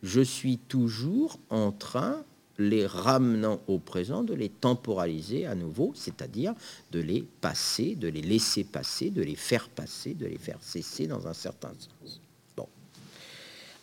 je 0.03 0.21
suis 0.21 0.57
toujours 0.57 1.39
en 1.49 1.71
train, 1.71 2.23
les 2.57 2.85
ramenant 2.85 3.59
au 3.67 3.79
présent, 3.79 4.23
de 4.23 4.33
les 4.33 4.49
temporaliser 4.49 5.45
à 5.45 5.55
nouveau, 5.55 5.91
c'est-à-dire 5.95 6.53
de 6.91 6.99
les 6.99 7.25
passer, 7.41 7.95
de 7.95 8.07
les 8.07 8.21
laisser 8.21 8.63
passer, 8.63 9.09
de 9.09 9.21
les 9.21 9.35
faire 9.35 9.67
passer, 9.67 10.13
de 10.13 10.25
les 10.25 10.37
faire 10.37 10.59
cesser 10.61 11.07
dans 11.07 11.27
un 11.27 11.33
certain 11.33 11.73
sens. 11.77 12.21
Bon. 12.55 12.67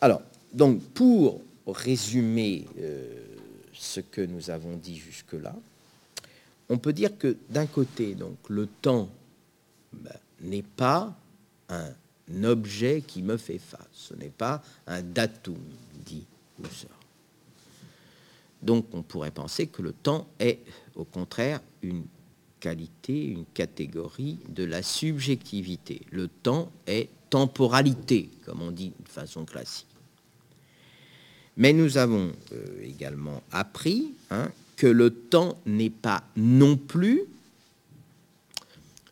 Alors, 0.00 0.22
donc, 0.52 0.82
pour 0.90 1.40
résumer 1.66 2.66
euh, 2.78 3.24
ce 3.72 4.00
que 4.00 4.20
nous 4.20 4.50
avons 4.50 4.76
dit 4.76 4.96
jusque-là, 4.96 5.54
on 6.68 6.78
peut 6.78 6.92
dire 6.92 7.16
que 7.18 7.36
d'un 7.50 7.66
côté, 7.66 8.14
donc, 8.14 8.36
le 8.48 8.66
temps 8.66 9.08
ben, 9.92 10.16
n'est 10.40 10.62
pas 10.62 11.14
un 11.68 12.44
objet 12.44 13.02
qui 13.06 13.22
me 13.22 13.36
fait 13.36 13.58
face. 13.58 13.80
Ce 13.92 14.14
n'est 14.14 14.30
pas 14.30 14.62
un 14.86 15.02
datum, 15.02 15.58
dit 16.04 16.26
Husserl. 16.62 16.92
Donc 18.62 18.86
on 18.92 19.02
pourrait 19.02 19.32
penser 19.32 19.66
que 19.66 19.82
le 19.82 19.92
temps 19.92 20.28
est 20.38 20.60
au 20.94 21.04
contraire 21.04 21.60
une 21.82 22.04
qualité, 22.60 23.26
une 23.26 23.44
catégorie 23.46 24.38
de 24.48 24.64
la 24.64 24.82
subjectivité. 24.82 26.02
Le 26.12 26.28
temps 26.28 26.70
est 26.86 27.08
temporalité, 27.28 28.30
comme 28.44 28.62
on 28.62 28.70
dit 28.70 28.92
de 29.00 29.08
façon 29.08 29.44
classique. 29.44 29.91
Mais 31.56 31.72
nous 31.72 31.98
avons 31.98 32.32
euh, 32.52 32.82
également 32.82 33.42
appris 33.50 34.12
hein, 34.30 34.50
que 34.76 34.86
le 34.86 35.10
temps 35.10 35.58
n'est 35.66 35.90
pas 35.90 36.24
non 36.36 36.76
plus 36.76 37.22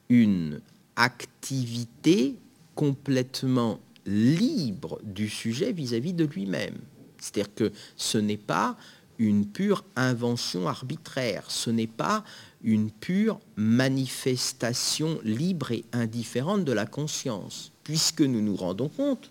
une 0.09 0.61
activité 0.97 2.35
complètement 2.75 3.81
libre 4.07 5.01
du 5.05 5.29
sujet 5.29 5.73
vis-à-vis 5.73 6.15
de 6.15 6.25
lui-même. 6.25 6.77
C'est-à-dire 7.19 7.55
que 7.55 7.73
ce 7.97 8.19
n'est 8.19 8.37
pas 8.37 8.77
une 9.19 9.47
pure 9.47 9.85
invention 9.97 10.67
arbitraire, 10.67 11.45
ce 11.51 11.69
n'est 11.71 11.87
pas 11.87 12.25
une 12.65 12.91
pure 12.91 13.39
manifestation 13.57 15.21
libre 15.23 15.73
et 15.73 15.85
indifférente 15.93 16.65
de 16.65 16.73
la 16.73 16.87
conscience, 16.87 17.71
puisque 17.85 18.23
nous 18.23 18.41
nous 18.41 18.57
rendons 18.57 18.89
compte 18.89 19.31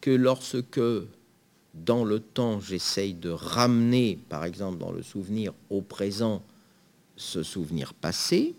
que 0.00 0.10
lorsque 0.10 0.80
dans 1.74 2.04
le 2.04 2.20
temps 2.20 2.60
j'essaye 2.60 3.14
de 3.14 3.30
ramener, 3.30 4.18
par 4.28 4.44
exemple 4.44 4.78
dans 4.78 4.92
le 4.92 5.02
souvenir 5.02 5.52
au 5.70 5.80
présent, 5.80 6.42
ce 7.16 7.42
souvenir 7.42 7.94
passé, 7.94 8.54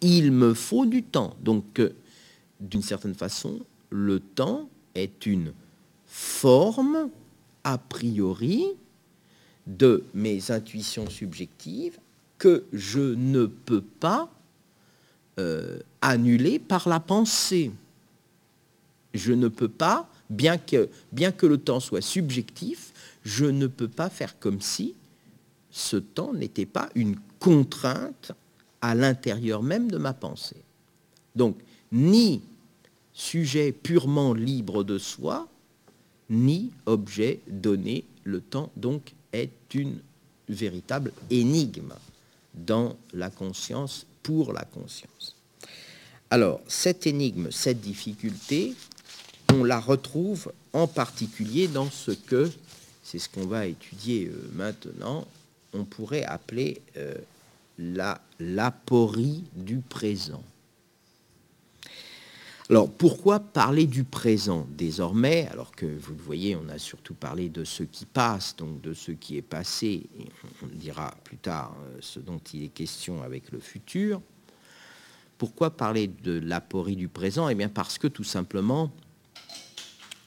il 0.00 0.32
me 0.32 0.54
faut 0.54 0.86
du 0.86 1.02
temps. 1.02 1.36
Donc 1.40 1.80
d'une 2.60 2.82
certaine 2.82 3.14
façon, 3.14 3.60
le 3.90 4.20
temps 4.20 4.68
est 4.94 5.26
une 5.26 5.52
forme 6.06 7.10
a 7.64 7.78
priori 7.78 8.66
de 9.66 10.04
mes 10.14 10.50
intuitions 10.50 11.08
subjectives 11.08 11.98
que 12.38 12.64
je 12.72 13.14
ne 13.14 13.46
peux 13.46 13.82
pas 13.82 14.30
euh, 15.38 15.78
annuler 16.00 16.58
par 16.58 16.88
la 16.88 16.98
pensée. 16.98 17.70
Je 19.14 19.32
ne 19.32 19.48
peux 19.48 19.68
pas, 19.68 20.09
bien 20.30 20.58
que, 20.58 20.88
le 21.46 21.58
temps 21.58 21.80
soit 21.80 22.00
subjectif, 22.00 22.92
je 23.24 23.44
ne 23.44 23.66
peux 23.66 23.88
pas 23.88 24.08
faire 24.08 24.38
comme 24.38 24.60
si 24.60 24.94
ce 25.70 25.96
temps 25.96 26.32
n'était 26.32 26.66
pas 26.66 26.88
une 26.94 27.16
contrainte 27.38 28.32
à 28.80 28.94
l'intérieur 28.94 29.62
même 29.62 29.90
de 29.90 29.98
ma 29.98 30.14
pensée. 30.14 30.62
Donc, 31.36 31.58
ni 31.92 32.42
sujet 33.12 33.72
purement 33.72 34.32
libre 34.32 34.84
de 34.84 34.98
soi, 34.98 35.48
ni 36.30 36.70
objet 36.86 37.40
donné. 37.48 38.04
Le 38.24 38.40
temps, 38.40 38.70
donc, 38.76 39.12
est 39.32 39.74
une 39.74 39.98
véritable 40.48 41.12
énigme 41.30 41.94
dans 42.54 42.96
la 43.12 43.30
conscience, 43.30 44.06
pour 44.22 44.52
la 44.52 44.64
conscience. 44.64 45.36
Alors, 46.30 46.60
cette 46.68 47.06
énigme, 47.06 47.50
cette 47.50 47.80
difficulté, 47.80 48.74
on 49.52 49.64
la 49.64 49.80
retrouve 49.80 50.52
en 50.72 50.86
particulier 50.86 51.68
dans 51.68 51.90
ce 51.90 52.12
que, 52.12 52.50
c'est 53.02 53.18
ce 53.18 53.28
qu'on 53.28 53.46
va 53.46 53.66
étudier 53.66 54.26
euh, 54.26 54.50
maintenant, 54.54 55.26
on 55.72 55.84
pourrait 55.84 56.24
appeler 56.24 56.80
euh, 56.96 57.14
la 57.78 58.20
l'aporie 58.38 59.44
du 59.54 59.78
présent. 59.78 60.42
Alors 62.68 62.88
pourquoi 62.88 63.40
parler 63.40 63.86
du 63.86 64.04
présent 64.04 64.66
désormais, 64.70 65.48
alors 65.50 65.72
que 65.72 65.86
vous 65.86 66.14
le 66.14 66.22
voyez, 66.22 66.54
on 66.54 66.68
a 66.68 66.78
surtout 66.78 67.14
parlé 67.14 67.48
de 67.48 67.64
ce 67.64 67.82
qui 67.82 68.06
passe, 68.06 68.54
donc 68.56 68.80
de 68.80 68.94
ce 68.94 69.10
qui 69.10 69.36
est 69.36 69.42
passé, 69.42 70.06
on 70.62 70.66
dira 70.66 71.12
plus 71.24 71.36
tard 71.36 71.74
euh, 71.80 71.98
ce 72.00 72.20
dont 72.20 72.40
il 72.54 72.64
est 72.64 72.68
question 72.68 73.22
avec 73.22 73.50
le 73.50 73.58
futur. 73.58 74.20
Pourquoi 75.36 75.70
parler 75.70 76.06
de 76.06 76.38
l'aporie 76.38 76.96
du 76.96 77.08
présent? 77.08 77.48
Eh 77.48 77.54
bien 77.54 77.68
parce 77.68 77.98
que 77.98 78.06
tout 78.06 78.24
simplement, 78.24 78.92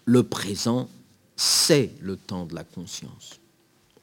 le 0.05 0.23
présent, 0.23 0.89
c'est 1.35 1.91
le 2.01 2.17
temps 2.17 2.45
de 2.45 2.55
la 2.55 2.63
conscience. 2.63 3.39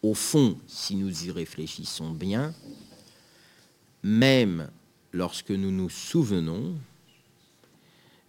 Au 0.02 0.14
fond, 0.14 0.58
si 0.66 0.96
nous 0.96 1.26
y 1.26 1.30
réfléchissons 1.30 2.10
bien, 2.10 2.54
même 4.02 4.70
lorsque 5.12 5.50
nous 5.50 5.70
nous 5.70 5.90
souvenons, 5.90 6.74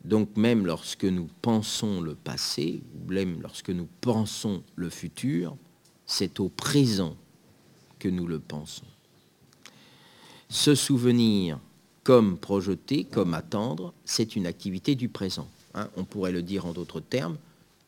donc 0.03 0.35
même 0.35 0.65
lorsque 0.65 1.05
nous 1.05 1.29
pensons 1.41 2.01
le 2.01 2.15
passé, 2.15 2.81
ou 2.95 3.11
même 3.11 3.41
lorsque 3.41 3.69
nous 3.69 3.87
pensons 4.01 4.63
le 4.75 4.89
futur, 4.89 5.55
c'est 6.05 6.39
au 6.39 6.49
présent 6.49 7.15
que 7.99 8.09
nous 8.09 8.27
le 8.27 8.39
pensons. 8.39 8.85
Se 10.49 10.75
souvenir 10.75 11.59
comme 12.03 12.37
projeter, 12.37 13.05
comme 13.05 13.33
attendre, 13.33 13.93
c'est 14.03 14.35
une 14.35 14.47
activité 14.47 14.95
du 14.95 15.07
présent. 15.07 15.47
Hein. 15.73 15.87
on 15.95 16.03
pourrait 16.03 16.33
le 16.33 16.41
dire 16.41 16.65
en 16.65 16.73
d'autres 16.73 16.99
termes, 16.99 17.37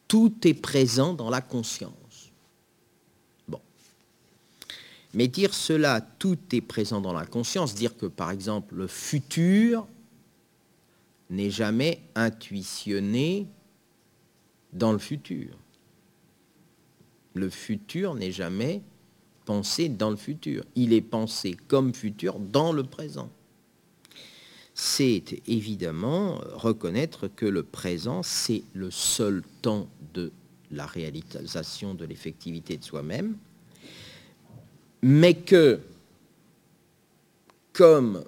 tout 0.07 0.33
est 0.47 0.53
présent 0.53 1.13
dans 1.13 1.29
la 1.29 1.41
conscience. 1.41 2.31
Bon. 3.47 3.59
Mais 5.13 5.27
dire 5.27 5.53
cela, 5.53 6.01
tout 6.01 6.37
est 6.51 6.61
présent 6.61 7.01
dans 7.01 7.13
la 7.13 7.25
conscience, 7.25 7.75
dire 7.75 7.97
que 7.97 8.05
par 8.05 8.31
exemple 8.31 8.75
le 8.75 8.87
futur 8.87 9.87
n'est 11.29 11.49
jamais 11.49 12.01
intuitionné 12.15 13.47
dans 14.71 14.91
le 14.91 14.99
futur. 14.99 15.57
Le 17.33 17.49
futur 17.49 18.13
n'est 18.13 18.31
jamais 18.31 18.81
pensé 19.45 19.89
dans 19.89 20.09
le 20.09 20.15
futur. 20.15 20.63
Il 20.75 20.93
est 20.93 21.01
pensé 21.01 21.57
comme 21.67 21.93
futur 21.93 22.39
dans 22.39 22.71
le 22.71 22.83
présent. 22.83 23.29
C'est 24.85 25.41
évidemment 25.47 26.41
reconnaître 26.55 27.29
que 27.29 27.45
le 27.45 27.63
présent, 27.63 28.21
c'est 28.21 28.63
le 28.73 28.91
seul 28.91 29.41
temps 29.61 29.87
de 30.13 30.33
la 30.71 30.85
réalisation 30.85 31.93
de 31.93 32.03
l'effectivité 32.03 32.75
de 32.75 32.83
soi-même, 32.83 33.37
mais 35.01 35.35
que, 35.35 35.79
comme 37.71 38.25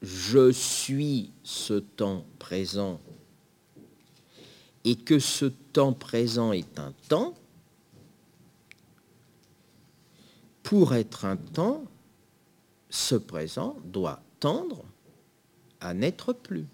je 0.00 0.50
suis 0.50 1.30
ce 1.42 1.74
temps 1.74 2.24
présent 2.38 2.98
et 4.84 4.96
que 4.96 5.18
ce 5.18 5.44
temps 5.44 5.92
présent 5.92 6.52
est 6.52 6.78
un 6.78 6.94
temps, 7.10 7.34
pour 10.62 10.94
être 10.94 11.26
un 11.26 11.36
temps, 11.36 11.84
ce 12.88 13.14
présent 13.14 13.76
doit 13.84 14.22
tendre 14.40 14.86
à 15.80 15.94
n'être 15.94 16.32
plus. 16.32 16.66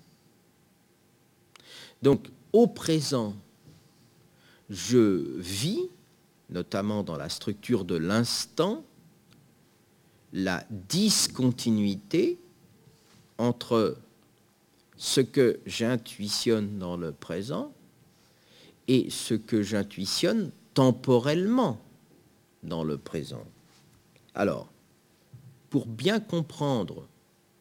Donc 2.02 2.28
au 2.52 2.66
présent, 2.66 3.34
je 4.70 5.38
vis, 5.38 5.88
notamment 6.50 7.02
dans 7.02 7.16
la 7.16 7.28
structure 7.28 7.84
de 7.84 7.96
l'instant, 7.96 8.84
la 10.32 10.64
discontinuité 10.70 12.38
entre 13.38 13.96
ce 14.96 15.20
que 15.20 15.60
j'intuitionne 15.66 16.78
dans 16.78 16.96
le 16.96 17.12
présent 17.12 17.72
et 18.88 19.10
ce 19.10 19.34
que 19.34 19.62
j'intuitionne 19.62 20.50
temporellement 20.74 21.80
dans 22.62 22.84
le 22.84 22.98
présent. 22.98 23.44
Alors, 24.34 24.68
pour 25.70 25.86
bien 25.86 26.20
comprendre 26.20 27.06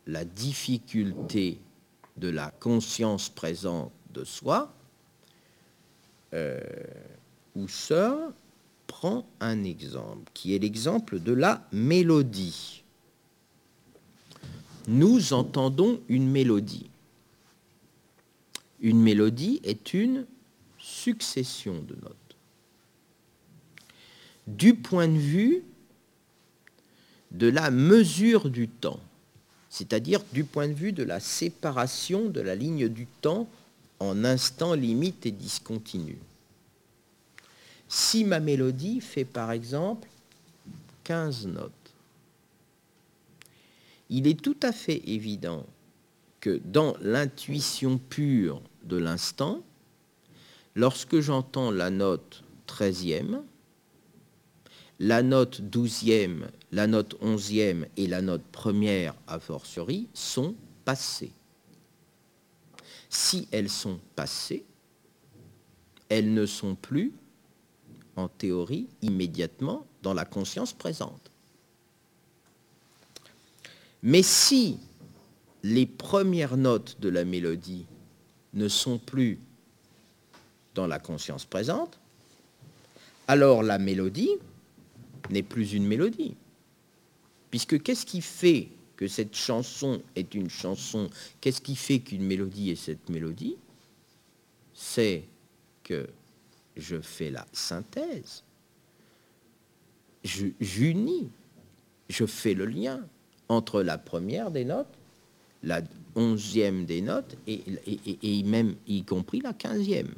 la 0.07 0.25
difficulté 0.25 1.59
de 2.17 2.29
la 2.29 2.51
conscience 2.51 3.29
présente 3.29 3.91
de 4.11 4.23
soi, 4.23 4.73
euh, 6.33 6.59
Husserl 7.55 8.33
prend 8.87 9.25
un 9.39 9.63
exemple, 9.63 10.31
qui 10.33 10.55
est 10.55 10.59
l'exemple 10.59 11.19
de 11.19 11.33
la 11.33 11.67
mélodie 11.71 12.83
nous 14.87 15.33
entendons 15.33 16.01
une 16.09 16.29
mélodie. 16.29 16.89
Une 18.81 19.01
mélodie 19.01 19.59
est 19.63 19.93
une 19.93 20.25
succession 20.77 21.81
de 21.81 21.95
notes. 21.95 22.15
Du 24.47 24.75
point 24.75 25.07
de 25.07 25.17
vue 25.17 25.63
de 27.31 27.47
la 27.47 27.71
mesure 27.71 28.49
du 28.49 28.67
temps, 28.67 28.99
c'est-à-dire 29.75 30.21
du 30.31 30.45
point 30.45 30.69
de 30.69 30.73
vue 30.73 30.93
de 30.93 31.03
la 31.03 31.19
séparation 31.19 32.29
de 32.29 32.39
la 32.39 32.55
ligne 32.55 32.87
du 32.87 33.07
temps 33.07 33.45
en 33.99 34.23
instants 34.23 34.73
limite 34.73 35.25
et 35.25 35.31
discontinu. 35.31 36.17
Si 37.89 38.23
ma 38.23 38.39
mélodie 38.39 39.01
fait 39.01 39.25
par 39.25 39.51
exemple 39.51 40.07
15 41.03 41.47
notes, 41.47 41.71
il 44.09 44.27
est 44.27 44.41
tout 44.41 44.55
à 44.63 44.71
fait 44.71 45.01
évident 45.09 45.65
que 46.39 46.61
dans 46.63 46.95
l'intuition 47.01 47.97
pure 47.97 48.61
de 48.85 48.95
l'instant, 48.95 49.61
lorsque 50.75 51.19
j'entends 51.19 51.69
la 51.69 51.89
note 51.89 52.45
13e, 52.69 53.41
la 54.99 55.21
note 55.21 55.61
12e, 55.61 56.45
la 56.71 56.87
note 56.87 57.15
11e 57.21 57.87
et 57.97 58.07
la 58.07 58.21
note 58.21 58.43
première 58.51 59.13
a 59.27 59.39
fortiori 59.39 60.07
sont 60.13 60.55
passées. 60.85 61.31
Si 63.09 63.47
elles 63.51 63.69
sont 63.69 63.99
passées, 64.15 64.63
elles 66.09 66.33
ne 66.33 66.45
sont 66.45 66.75
plus, 66.75 67.13
en 68.15 68.29
théorie, 68.29 68.87
immédiatement 69.01 69.85
dans 70.01 70.13
la 70.13 70.25
conscience 70.25 70.71
présente. 70.71 71.31
Mais 74.03 74.23
si 74.23 74.77
les 75.63 75.85
premières 75.85 76.57
notes 76.57 76.97
de 76.99 77.09
la 77.09 77.25
mélodie 77.25 77.85
ne 78.53 78.67
sont 78.67 78.99
plus 78.99 79.39
dans 80.75 80.87
la 80.87 80.99
conscience 80.99 81.45
présente, 81.45 81.99
alors 83.27 83.63
la 83.63 83.79
mélodie 83.79 84.37
n'est 85.29 85.43
plus 85.43 85.73
une 85.73 85.85
mélodie. 85.85 86.35
Puisque 87.51 87.81
qu'est-ce 87.81 88.05
qui 88.05 88.21
fait 88.21 88.69
que 88.95 89.07
cette 89.07 89.35
chanson 89.35 90.01
est 90.15 90.33
une 90.33 90.49
chanson? 90.49 91.09
Qu'est-ce 91.41 91.61
qui 91.61 91.75
fait 91.75 91.99
qu'une 91.99 92.23
mélodie 92.23 92.71
est 92.71 92.75
cette 92.75 93.09
mélodie? 93.09 93.57
C'est 94.73 95.23
que 95.83 96.07
je 96.75 96.99
fais 96.99 97.29
la 97.29 97.45
synthèse, 97.53 98.43
j'unis, 100.23 101.29
je 102.09 102.25
fais 102.25 102.53
le 102.53 102.65
lien 102.65 103.01
entre 103.47 103.81
la 103.81 103.97
première 103.97 104.51
des 104.51 104.65
notes, 104.65 104.93
la 105.63 105.81
onzième 106.15 106.85
des 106.85 107.01
notes 107.01 107.37
et, 107.47 107.61
et, 108.21 108.43
même 108.43 108.75
y 108.87 109.03
compris 109.03 109.41
la 109.41 109.53
quinzième. 109.53 110.13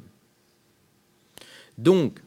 Donc, 1.76 2.20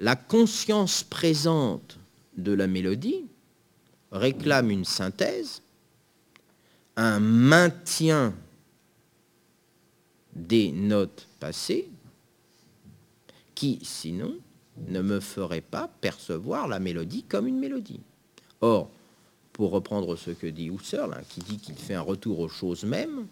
la 0.00 0.16
conscience 0.16 1.02
présente 1.02 1.97
de 2.38 2.52
la 2.52 2.66
mélodie 2.66 3.26
réclame 4.10 4.70
une 4.70 4.84
synthèse, 4.84 5.62
un 6.96 7.20
maintien 7.20 8.34
des 10.34 10.72
notes 10.72 11.28
passées, 11.40 11.90
qui 13.54 13.78
sinon 13.82 14.36
ne 14.86 15.02
me 15.02 15.20
ferait 15.20 15.60
pas 15.60 15.90
percevoir 16.00 16.68
la 16.68 16.78
mélodie 16.78 17.24
comme 17.24 17.46
une 17.46 17.58
mélodie. 17.58 18.00
Or, 18.60 18.90
pour 19.52 19.72
reprendre 19.72 20.14
ce 20.16 20.30
que 20.30 20.46
dit 20.46 20.68
Husserl, 20.68 21.12
hein, 21.12 21.22
qui 21.28 21.40
dit 21.40 21.58
qu'il 21.58 21.74
fait 21.74 21.94
un 21.94 22.00
retour 22.00 22.38
aux 22.38 22.48
choses 22.48 22.84
mêmes, 22.84 23.26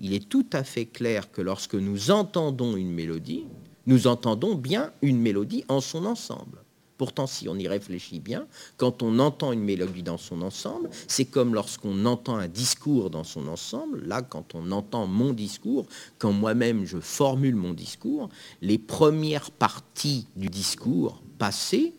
il 0.00 0.12
est 0.12 0.28
tout 0.28 0.46
à 0.52 0.64
fait 0.64 0.86
clair 0.86 1.30
que 1.30 1.40
lorsque 1.40 1.76
nous 1.76 2.10
entendons 2.10 2.76
une 2.76 2.90
mélodie, 2.90 3.46
nous 3.86 4.08
entendons 4.08 4.56
bien 4.56 4.92
une 5.00 5.20
mélodie 5.20 5.64
en 5.68 5.80
son 5.80 6.04
ensemble. 6.04 6.58
Pourtant, 6.98 7.26
si 7.26 7.48
on 7.48 7.56
y 7.56 7.68
réfléchit 7.68 8.20
bien, 8.20 8.46
quand 8.78 9.02
on 9.02 9.18
entend 9.18 9.52
une 9.52 9.62
mélodie 9.62 10.02
dans 10.02 10.16
son 10.16 10.40
ensemble, 10.40 10.88
c'est 11.08 11.26
comme 11.26 11.54
lorsqu'on 11.54 12.06
entend 12.06 12.36
un 12.36 12.48
discours 12.48 13.10
dans 13.10 13.24
son 13.24 13.48
ensemble. 13.48 14.06
Là, 14.06 14.22
quand 14.22 14.54
on 14.54 14.72
entend 14.72 15.06
mon 15.06 15.34
discours, 15.34 15.86
quand 16.18 16.32
moi-même 16.32 16.86
je 16.86 16.98
formule 16.98 17.54
mon 17.54 17.74
discours, 17.74 18.30
les 18.62 18.78
premières 18.78 19.50
parties 19.50 20.26
du 20.36 20.48
discours 20.48 21.20
passé 21.38 21.92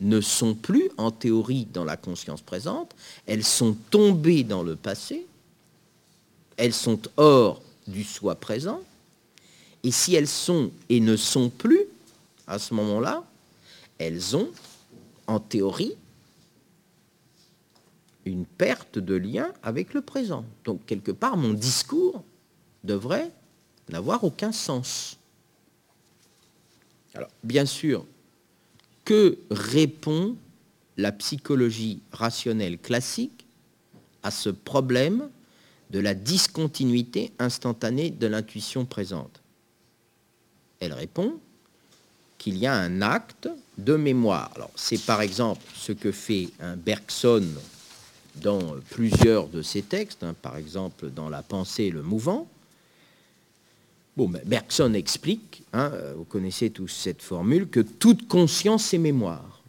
ne 0.00 0.20
sont 0.20 0.54
plus 0.54 0.90
en 0.98 1.10
théorie 1.10 1.66
dans 1.72 1.84
la 1.84 1.96
conscience 1.96 2.42
présente, 2.42 2.94
elles 3.26 3.44
sont 3.44 3.74
tombées 3.90 4.44
dans 4.44 4.62
le 4.62 4.76
passé, 4.76 5.26
elles 6.58 6.74
sont 6.74 7.00
hors 7.16 7.62
du 7.86 8.04
soi 8.04 8.34
présent, 8.34 8.80
et 9.82 9.90
si 9.90 10.14
elles 10.14 10.28
sont 10.28 10.70
et 10.88 11.00
ne 11.00 11.16
sont 11.16 11.48
plus, 11.48 11.84
à 12.46 12.58
ce 12.58 12.74
moment-là, 12.74 13.24
elles 13.98 14.36
ont, 14.36 14.50
en 15.26 15.40
théorie, 15.40 15.94
une 18.24 18.46
perte 18.46 18.98
de 18.98 19.14
lien 19.14 19.52
avec 19.62 19.94
le 19.94 20.00
présent. 20.00 20.44
Donc, 20.64 20.84
quelque 20.86 21.12
part, 21.12 21.36
mon 21.36 21.52
discours 21.52 22.24
devrait 22.82 23.30
n'avoir 23.90 24.24
aucun 24.24 24.52
sens. 24.52 25.18
Alors, 27.14 27.28
bien 27.42 27.66
sûr, 27.66 28.06
que 29.04 29.38
répond 29.50 30.36
la 30.96 31.12
psychologie 31.12 32.00
rationnelle 32.12 32.78
classique 32.78 33.44
à 34.22 34.30
ce 34.30 34.48
problème 34.48 35.28
de 35.90 35.98
la 35.98 36.14
discontinuité 36.14 37.32
instantanée 37.38 38.10
de 38.10 38.26
l'intuition 38.26 38.86
présente? 38.86 39.42
Elle 40.80 40.94
répond 40.94 41.38
qu'il 42.44 42.58
y 42.58 42.66
a 42.66 42.74
un 42.74 43.00
acte 43.00 43.48
de 43.78 43.96
mémoire. 43.96 44.52
C'est 44.76 45.00
par 45.06 45.22
exemple 45.22 45.62
ce 45.74 45.92
que 45.92 46.12
fait 46.12 46.50
Bergson 46.76 47.42
dans 48.34 48.76
plusieurs 48.90 49.48
de 49.48 49.62
ses 49.62 49.80
textes, 49.80 50.22
hein, 50.22 50.34
par 50.42 50.58
exemple 50.58 51.08
dans 51.08 51.30
La 51.30 51.42
pensée 51.42 51.84
et 51.84 51.90
le 51.90 52.02
mouvant. 52.02 52.46
Bergson 54.18 54.92
explique, 54.92 55.62
hein, 55.72 55.90
vous 56.16 56.24
connaissez 56.24 56.68
tous 56.68 56.88
cette 56.88 57.22
formule, 57.22 57.66
que 57.66 57.80
toute 57.80 58.28
conscience 58.28 58.92
est 58.92 58.98
mémoire. 58.98 59.62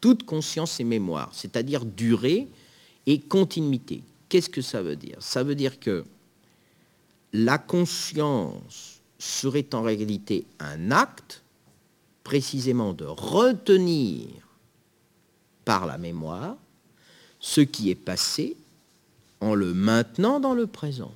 Toute 0.00 0.24
conscience 0.24 0.80
est 0.80 0.84
mémoire, 0.84 1.28
c'est-à-dire 1.34 1.84
durée 1.84 2.48
et 3.04 3.20
continuité. 3.20 4.02
Qu'est-ce 4.30 4.48
que 4.48 4.62
ça 4.62 4.80
veut 4.80 4.96
dire? 4.96 5.18
Ça 5.20 5.42
veut 5.42 5.54
dire 5.54 5.78
que 5.78 6.06
la 7.34 7.58
conscience 7.58 9.02
serait 9.18 9.68
en 9.74 9.82
réalité 9.82 10.46
un 10.58 10.90
acte 10.90 11.42
précisément 12.24 12.92
de 12.92 13.04
retenir 13.04 14.28
par 15.64 15.86
la 15.86 15.98
mémoire 15.98 16.56
ce 17.38 17.60
qui 17.60 17.90
est 17.90 17.94
passé 17.94 18.56
en 19.40 19.54
le 19.54 19.72
maintenant 19.72 20.40
dans 20.40 20.54
le 20.54 20.66
présent. 20.66 21.12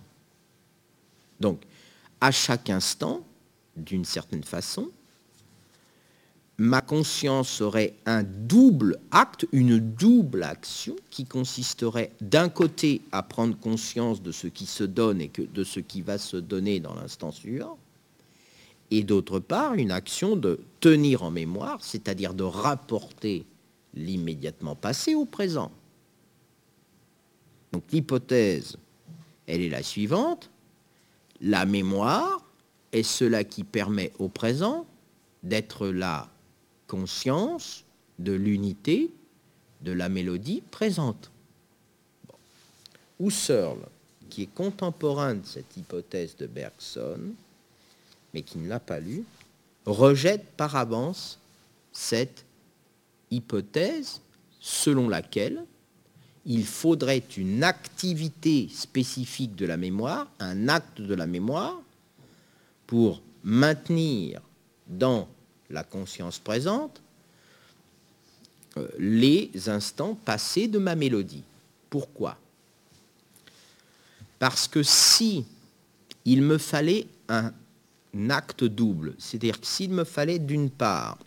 Donc, 1.41 1.61
à 2.21 2.31
chaque 2.31 2.71
instant, 2.71 3.23
d'une 3.77 4.05
certaine 4.05 4.45
façon, 4.45 4.91
ma 6.57 6.81
conscience 6.81 7.61
aurait 7.61 7.95
un 8.07 8.23
double 8.23 8.99
acte, 9.11 9.47
une 9.53 9.79
double 9.79 10.43
action 10.45 10.97
qui 11.11 11.25
consisterait 11.25 12.13
d'un 12.21 12.49
côté 12.49 13.03
à 13.13 13.23
prendre 13.23 13.59
conscience 13.59 14.23
de 14.23 14.33
ce 14.33 14.47
qui 14.47 14.67
se 14.67 14.85
donne 14.85 15.21
et 15.21 15.31
de 15.37 15.65
ce 15.65 15.81
qui 15.81 16.01
va 16.01 16.19
se 16.19 16.37
donner 16.37 16.81
dans 16.81 16.95
l'instant 16.95 17.33
suivant, 17.33 17.79
et 18.99 19.03
d'autre 19.03 19.41
part 19.41 19.75
une 19.75 19.91
action 19.91 20.37
de 20.37 20.61
tenir 20.81 21.23
en 21.23 21.31
mémoire, 21.31 21.83
c'est-à-dire 21.83 22.35
de 22.35 22.45
rapporter 22.45 23.45
l'immédiatement 23.95 24.77
passé 24.77 25.15
au 25.15 25.25
présent. 25.25 25.73
Donc 27.73 27.83
l'hypothèse, 27.93 28.77
elle 29.47 29.63
est 29.63 29.69
la 29.69 29.83
suivante. 29.83 30.51
La 31.41 31.67
mémoire 31.67 32.45
est 32.93 33.03
cela 33.03 33.43
qui 33.43 33.65
permet 33.65 34.13
au 34.19 34.29
présent 34.29 34.87
d'être 35.43 35.89
la 35.89 36.29
conscience 36.87 37.85
de 38.21 38.33
l'unité 38.33 39.11
de 39.81 39.91
la 39.93 40.09
mélodie 40.09 40.63
présente. 40.71 41.33
Husserl, 43.19 43.79
qui 44.31 44.43
est 44.43 44.55
contemporain 44.55 45.35
de 45.35 45.45
cette 45.45 45.77
hypothèse 45.77 46.37
de 46.37 46.47
Bergson, 46.47 47.35
mais 48.35 48.43
qui 48.43 48.59
ne 48.59 48.69
l'a 48.69 48.81
pas 48.81 48.99
lu, 48.99 49.25
rejette 49.87 50.45
par 50.57 50.77
avance 50.77 51.39
cette 51.93 52.45
hypothèse 53.31 54.21
selon 54.61 55.09
laquelle 55.09 55.65
il 56.45 56.67
faudrait 56.67 57.23
une 57.37 57.63
activité 57.65 58.69
spécifique 58.69 59.55
de 59.55 59.65
la 59.65 59.77
mémoire, 59.77 60.27
un 60.41 60.69
acte 60.69 61.01
de 61.01 61.15
la 61.15 61.27
mémoire, 61.27 61.81
pour 62.87 63.23
maintenir 63.45 64.43
dans 64.87 65.29
la 65.71 65.85
conscience 65.85 66.39
présente 66.39 67.01
euh, 68.77 68.89
les 68.99 69.51
instants 69.69 70.15
passés 70.15 70.69
de 70.69 70.79
ma 70.79 70.95
mélodie. 70.95 71.45
Pourquoi? 71.89 72.37
Parce 74.39 74.69
que 74.69 74.83
si 74.83 75.47
il 76.25 76.43
me 76.43 76.59
fallait 76.59 77.07
un 77.29 77.53
acte 78.31 78.65
double. 78.65 79.15
C'est-à-dire 79.19 79.61
que 79.61 79.67
s'il 79.67 79.91
me 79.91 80.05
fallait 80.05 80.39
d'une 80.39 80.71
part 80.71 81.19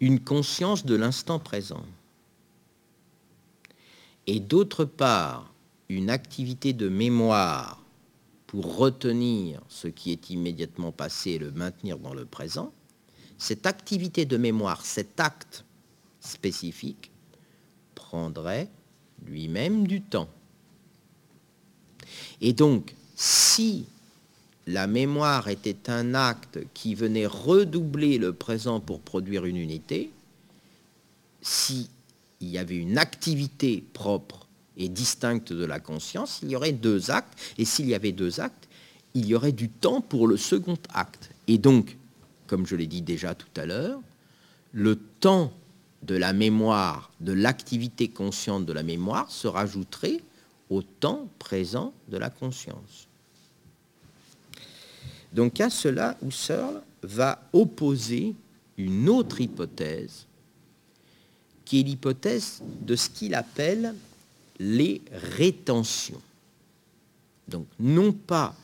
une 0.00 0.20
conscience 0.20 0.84
de 0.84 0.96
l'instant 0.96 1.38
présent 1.38 1.84
et 4.26 4.40
d'autre 4.40 4.84
part 4.84 5.52
une 5.88 6.10
activité 6.10 6.72
de 6.72 6.88
mémoire 6.88 7.82
pour 8.46 8.76
retenir 8.76 9.60
ce 9.68 9.88
qui 9.88 10.12
est 10.12 10.30
immédiatement 10.30 10.92
passé 10.92 11.32
et 11.32 11.38
le 11.38 11.52
maintenir 11.52 11.98
dans 11.98 12.14
le 12.14 12.24
présent, 12.24 12.72
cette 13.38 13.66
activité 13.66 14.24
de 14.24 14.36
mémoire, 14.36 14.84
cet 14.84 15.18
acte 15.20 15.64
spécifique, 16.20 17.10
prendrait 17.94 18.68
lui-même 19.24 19.86
du 19.86 20.02
temps. 20.02 20.28
Et 22.40 22.52
donc, 22.52 22.94
si 23.14 23.86
la 24.66 24.86
mémoire 24.86 25.48
était 25.48 25.90
un 25.90 26.14
acte 26.14 26.60
qui 26.74 26.94
venait 26.94 27.26
redoubler 27.26 28.18
le 28.18 28.32
présent 28.32 28.80
pour 28.80 29.00
produire 29.00 29.44
une 29.44 29.56
unité, 29.56 30.10
s'il 31.40 31.88
y 32.40 32.58
avait 32.58 32.76
une 32.76 32.98
activité 32.98 33.84
propre 33.92 34.46
et 34.76 34.88
distincte 34.88 35.52
de 35.52 35.64
la 35.64 35.80
conscience, 35.80 36.40
il 36.42 36.50
y 36.50 36.56
aurait 36.56 36.72
deux 36.72 37.10
actes, 37.10 37.38
et 37.58 37.64
s'il 37.64 37.88
y 37.88 37.94
avait 37.94 38.12
deux 38.12 38.40
actes, 38.40 38.68
il 39.14 39.26
y 39.26 39.34
aurait 39.34 39.52
du 39.52 39.68
temps 39.68 40.00
pour 40.00 40.26
le 40.26 40.36
second 40.36 40.78
acte. 40.94 41.30
Et 41.48 41.58
donc, 41.58 41.96
comme 42.46 42.66
je 42.66 42.76
l'ai 42.76 42.86
dit 42.86 43.02
déjà 43.02 43.34
tout 43.34 43.60
à 43.60 43.66
l'heure, 43.66 44.00
le 44.72 44.96
temps 44.96 45.52
de 46.02 46.16
la 46.16 46.32
mémoire, 46.32 47.12
de 47.20 47.32
l'activité 47.32 48.08
consciente 48.08 48.64
de 48.64 48.72
la 48.72 48.82
mémoire 48.82 49.30
se 49.30 49.46
rajouterait 49.46 50.20
au 50.70 50.82
temps 50.82 51.28
présent 51.38 51.92
de 52.08 52.16
la 52.16 52.30
conscience. 52.30 53.08
Donc 55.32 55.60
à 55.60 55.70
cela, 55.70 56.16
Husserl 56.22 56.82
va 57.02 57.42
opposer 57.52 58.34
une 58.76 59.08
autre 59.08 59.40
hypothèse, 59.40 60.26
qui 61.64 61.80
est 61.80 61.82
l'hypothèse 61.84 62.62
de 62.80 62.96
ce 62.96 63.08
qu'il 63.08 63.34
appelle 63.34 63.94
les 64.58 65.00
rétentions. 65.36 66.20
Donc 67.48 67.66
non 67.80 68.12
pas 68.12 68.54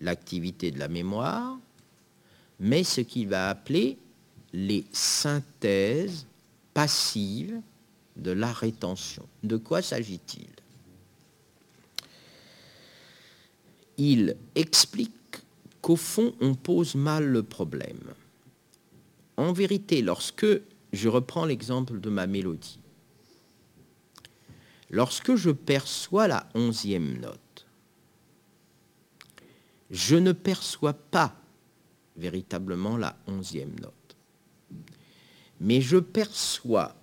l'activité 0.00 0.70
de 0.70 0.78
la 0.78 0.88
mémoire, 0.88 1.58
mais 2.60 2.84
ce 2.84 3.00
qu'il 3.00 3.28
va 3.28 3.50
appeler 3.50 3.98
les 4.52 4.84
synthèses 4.92 6.26
passives 6.72 7.60
de 8.16 8.30
la 8.30 8.52
rétention. 8.52 9.26
De 9.42 9.56
quoi 9.56 9.82
s'agit-il? 9.82 10.48
Il 13.96 14.36
explique 14.54 15.12
qu'au 15.84 15.96
fond, 15.96 16.34
on 16.40 16.54
pose 16.54 16.94
mal 16.94 17.26
le 17.26 17.42
problème. 17.42 18.14
En 19.36 19.52
vérité, 19.52 20.00
lorsque 20.00 20.46
je 20.94 21.08
reprends 21.10 21.44
l'exemple 21.44 22.00
de 22.00 22.08
ma 22.08 22.26
mélodie, 22.26 22.80
lorsque 24.88 25.34
je 25.34 25.50
perçois 25.50 26.26
la 26.26 26.48
onzième 26.54 27.20
note, 27.20 27.66
je 29.90 30.16
ne 30.16 30.32
perçois 30.32 30.94
pas 30.94 31.36
véritablement 32.16 32.96
la 32.96 33.18
onzième 33.26 33.78
note, 33.78 34.16
mais 35.60 35.82
je 35.82 35.98
perçois 35.98 36.96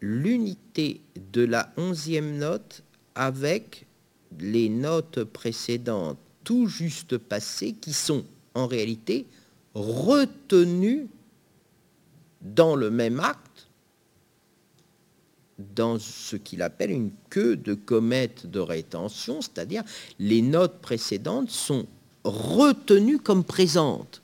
l'unité 0.00 1.00
de 1.32 1.44
la 1.44 1.72
onzième 1.76 2.38
note 2.38 2.82
avec 3.14 3.86
les 4.40 4.68
notes 4.68 5.22
précédentes 5.22 6.18
tout 6.46 6.68
juste 6.68 7.18
passées 7.18 7.72
qui 7.72 7.92
sont 7.92 8.24
en 8.54 8.68
réalité 8.68 9.26
retenues 9.74 11.08
dans 12.40 12.76
le 12.76 12.88
même 12.88 13.18
acte, 13.18 13.66
dans 15.58 15.98
ce 15.98 16.36
qu'il 16.36 16.62
appelle 16.62 16.92
une 16.92 17.10
queue 17.30 17.56
de 17.56 17.74
comète 17.74 18.46
de 18.46 18.60
rétention, 18.60 19.40
c'est-à-dire 19.42 19.82
les 20.20 20.40
notes 20.40 20.78
précédentes 20.80 21.50
sont 21.50 21.84
retenues 22.22 23.18
comme 23.18 23.42
présentes. 23.42 24.22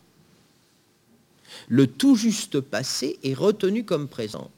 Le 1.68 1.88
tout 1.88 2.14
juste 2.14 2.60
passé 2.60 3.18
est 3.24 3.34
retenu 3.34 3.84
comme 3.84 4.06
présent. 4.06 4.48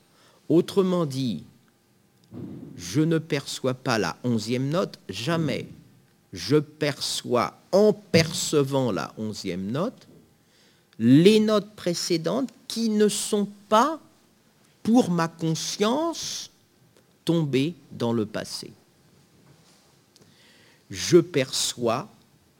Autrement 0.51 1.07
dit, 1.07 1.45
je 2.77 3.01
ne 3.01 3.17
perçois 3.17 3.75
pas 3.75 3.99
la 3.99 4.19
onzième 4.23 4.69
note, 4.69 5.01
jamais. 5.09 5.67
Je 6.35 6.57
perçois, 6.57 7.57
en 7.70 7.93
percevant 7.93 8.91
la 8.91 9.14
onzième 9.16 9.70
note, 9.70 10.09
les 10.99 11.39
notes 11.39 11.70
précédentes 11.76 12.51
qui 12.66 12.89
ne 12.89 13.07
sont 13.09 13.47
pas, 13.68 14.01
pour 14.82 15.11
ma 15.11 15.28
conscience, 15.28 16.51
tombées 17.24 17.74
dans 17.93 18.12
le 18.12 18.26
passé. 18.26 18.72
Je 20.91 21.18
perçois 21.18 22.09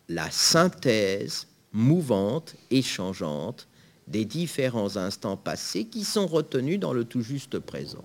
la 0.09 0.31
synthèse 0.31 1.49
mouvante 1.73 2.55
et 2.71 2.81
changeante 2.81 3.67
des 4.07 4.25
différents 4.25 4.97
instants 4.97 5.37
passés 5.37 5.85
qui 5.85 6.05
sont 6.05 6.29
retenus 6.29 6.79
dans 6.79 6.93
le 6.93 7.05
tout 7.05 7.23
juste 7.23 7.59
présent. 7.59 8.05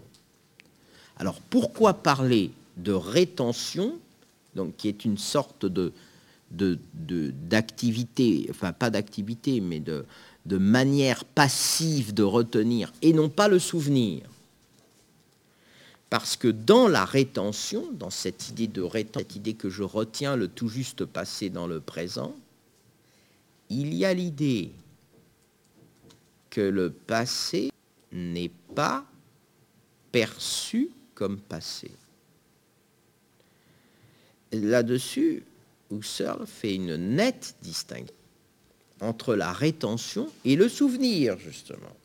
Alors 1.17 1.39
pourquoi 1.41 1.93
parler 1.93 2.49
de 2.77 2.91
rétention, 2.91 3.99
qui 4.67 4.87
est 4.87 5.05
une 5.05 5.17
sorte 5.17 5.65
de, 5.65 5.93
d'activité, 6.51 8.47
enfin 8.49 8.73
pas 8.73 8.89
d'activité, 8.89 9.61
mais 9.61 9.79
de, 9.79 10.05
de 10.45 10.57
manière 10.57 11.25
passive 11.25 12.13
de 12.13 12.23
retenir 12.23 12.91
et 13.01 13.13
non 13.13 13.29
pas 13.29 13.47
le 13.47 13.59
souvenir. 13.59 14.23
Parce 16.09 16.35
que 16.35 16.47
dans 16.47 16.87
la 16.87 17.05
rétention, 17.05 17.91
dans 17.93 18.09
cette 18.09 18.49
idée 18.49 18.67
de 18.67 18.81
rétention, 18.81 19.19
cette 19.19 19.35
idée 19.35 19.53
que 19.53 19.69
je 19.69 19.83
retiens 19.83 20.35
le 20.35 20.47
tout 20.47 20.67
juste 20.67 21.05
passé 21.05 21.49
dans 21.49 21.67
le 21.67 21.79
présent, 21.79 22.35
il 23.69 23.93
y 23.93 24.05
a 24.05 24.13
l'idée 24.13 24.71
que 26.49 26.61
le 26.61 26.89
passé 26.89 27.69
n'est 28.11 28.51
pas 28.73 29.05
perçu 30.11 30.89
comme 31.13 31.37
passé. 31.37 31.91
Là-dessus, 34.51 35.43
Husserl 35.91 36.45
fait 36.47 36.75
une 36.75 36.95
nette 36.95 37.55
distinction 37.61 38.15
entre 39.01 39.35
la 39.35 39.53
rétention 39.53 40.29
et 40.43 40.55
le 40.55 40.67
souvenir, 40.67 41.37
justement. 41.37 41.95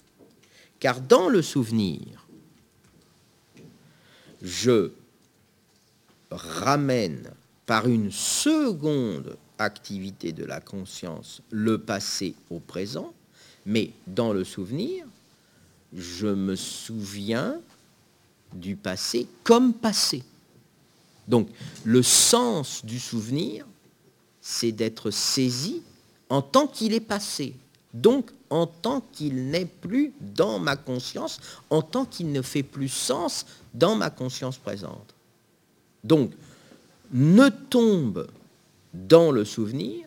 Car 0.79 1.01
dans 1.01 1.29
le 1.29 1.43
souvenir, 1.43 2.27
je 4.43 4.91
ramène 6.31 7.31
par 7.67 7.89
une 7.89 8.13
seconde 8.13 9.37
activité 9.59 10.33
de 10.33 10.45
la 10.45 10.61
conscience 10.61 11.43
le 11.51 11.79
passé 11.79 12.35
au 12.51 12.61
présent, 12.61 13.13
mais 13.67 13.91
dans 14.07 14.33
le 14.33 14.45
souvenir, 14.45 15.07
je 15.97 16.27
me 16.27 16.57
souviens 16.57 17.61
du 18.53 18.77
passé 18.77 19.27
comme 19.43 19.73
passé. 19.73 20.23
Donc 21.29 21.49
le 21.85 22.03
sens 22.03 22.85
du 22.85 22.99
souvenir, 22.99 23.67
c'est 24.41 24.73
d'être 24.73 25.11
saisi 25.11 25.83
en 26.29 26.43
tant 26.43 26.67
qu'il 26.67 26.93
est 26.93 27.01
passé. 27.01 27.55
Donc 27.93 28.31
en 28.51 28.67
tant 28.67 29.01
qu'il 29.13 29.51
n'est 29.51 29.67
plus 29.67 30.13
dans 30.21 30.59
ma 30.59 30.77
conscience, 30.77 31.41
en 31.71 31.83
tant 31.83 32.05
qu'il 32.05 32.33
ne 32.33 32.43
fait 32.43 32.63
plus 32.63 32.89
sens 32.89 33.47
dans 33.73 33.97
ma 33.97 34.11
conscience 34.11 34.59
présente. 34.59 35.15
Donc 36.03 36.33
ne 37.13 37.49
tombe 37.49 38.29
dans 38.93 39.31
le 39.31 39.45
souvenir 39.45 40.07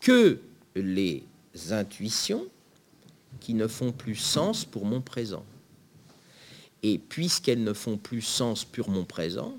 que 0.00 0.40
les 0.74 1.24
intuitions 1.70 2.46
qui 3.40 3.54
ne 3.54 3.66
font 3.66 3.92
plus 3.92 4.16
sens 4.16 4.64
pour 4.64 4.84
mon 4.84 5.00
présent. 5.00 5.44
Et 6.82 6.98
puisqu'elles 6.98 7.62
ne 7.62 7.72
font 7.72 7.96
plus 7.96 8.22
sens 8.22 8.64
pour 8.64 8.88
mon 8.88 9.04
présent, 9.04 9.54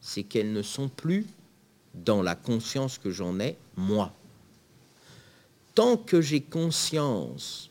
c'est 0.00 0.22
qu'elles 0.22 0.52
ne 0.52 0.62
sont 0.62 0.88
plus 0.88 1.26
dans 1.94 2.22
la 2.22 2.34
conscience 2.34 2.98
que 2.98 3.10
j'en 3.10 3.38
ai, 3.40 3.56
moi. 3.76 4.12
Tant 5.74 5.96
que 5.96 6.20
j'ai 6.20 6.40
conscience 6.40 7.70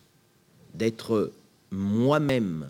d'être 0.74 1.32
moi-même 1.72 2.70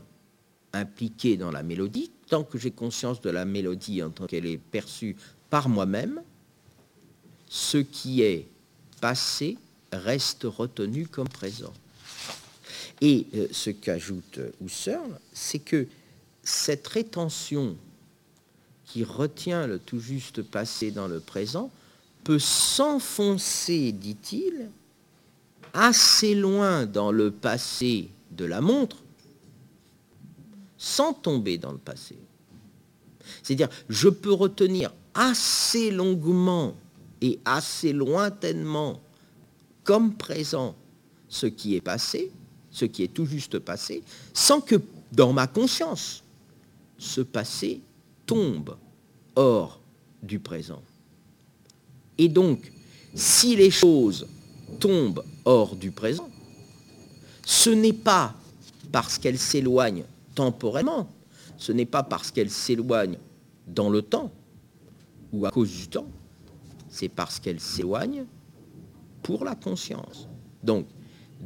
impliqué 0.73 1.37
dans 1.37 1.51
la 1.51 1.63
mélodie, 1.63 2.11
tant 2.27 2.43
que 2.43 2.57
j'ai 2.57 2.71
conscience 2.71 3.21
de 3.21 3.29
la 3.29 3.45
mélodie 3.45 4.03
en 4.03 4.09
tant 4.09 4.27
qu'elle 4.27 4.45
est 4.45 4.57
perçue 4.57 5.15
par 5.49 5.69
moi-même, 5.69 6.21
ce 7.47 7.77
qui 7.77 8.21
est 8.21 8.47
passé 9.01 9.57
reste 9.91 10.43
retenu 10.43 11.07
comme 11.07 11.27
présent. 11.29 11.73
Et 13.01 13.25
euh, 13.33 13.47
ce 13.51 13.69
qu'ajoute 13.69 14.39
Husserl, 14.61 15.19
c'est 15.33 15.59
que 15.59 15.87
cette 16.43 16.87
rétention 16.87 17.75
qui 18.85 19.03
retient 19.03 19.67
le 19.67 19.79
tout 19.79 19.99
juste 19.99 20.41
passé 20.41 20.91
dans 20.91 21.07
le 21.07 21.19
présent 21.19 21.71
peut 22.23 22.39
s'enfoncer, 22.39 23.91
dit-il, 23.91 24.69
assez 25.73 26.35
loin 26.35 26.85
dans 26.85 27.11
le 27.11 27.31
passé 27.31 28.09
de 28.31 28.45
la 28.45 28.61
montre, 28.61 28.97
sans 30.77 31.13
tomber 31.13 31.57
dans 31.57 31.71
le 31.71 31.77
passé. 31.77 32.15
C'est-à-dire, 33.43 33.69
je 33.89 34.09
peux 34.09 34.33
retenir 34.33 34.91
assez 35.13 35.91
longuement 35.91 36.75
et 37.21 37.39
assez 37.45 37.93
lointainement 37.93 39.01
comme 39.83 40.15
présent 40.15 40.75
ce 41.27 41.45
qui 41.45 41.75
est 41.75 41.81
passé, 41.81 42.31
ce 42.71 42.85
qui 42.85 43.03
est 43.03 43.13
tout 43.13 43.25
juste 43.25 43.59
passé, 43.59 44.03
sans 44.33 44.61
que 44.61 44.75
dans 45.11 45.33
ma 45.33 45.47
conscience, 45.47 46.23
ce 46.99 47.21
passé 47.21 47.81
tombe 48.27 48.77
hors 49.35 49.81
du 50.21 50.39
présent. 50.39 50.83
Et 52.17 52.27
donc, 52.27 52.71
si 53.15 53.55
les 53.55 53.71
choses 53.71 54.27
tombent 54.79 55.23
hors 55.45 55.75
du 55.75 55.89
présent, 55.89 56.29
ce 57.43 57.69
n'est 57.69 57.93
pas 57.93 58.35
parce 58.91 59.17
qu'elles 59.17 59.39
s'éloignent 59.39 60.05
temporellement, 60.35 61.09
ce 61.57 61.71
n'est 61.71 61.85
pas 61.85 62.03
parce 62.03 62.29
qu'elles 62.29 62.51
s'éloignent 62.51 63.17
dans 63.67 63.89
le 63.89 64.01
temps 64.01 64.31
ou 65.31 65.45
à 65.45 65.51
cause 65.51 65.71
du 65.71 65.87
temps, 65.87 66.07
c'est 66.89 67.09
parce 67.09 67.39
qu'elles 67.39 67.59
s'éloignent 67.59 68.25
pour 69.23 69.45
la 69.45 69.55
conscience. 69.55 70.27
Donc, 70.63 70.85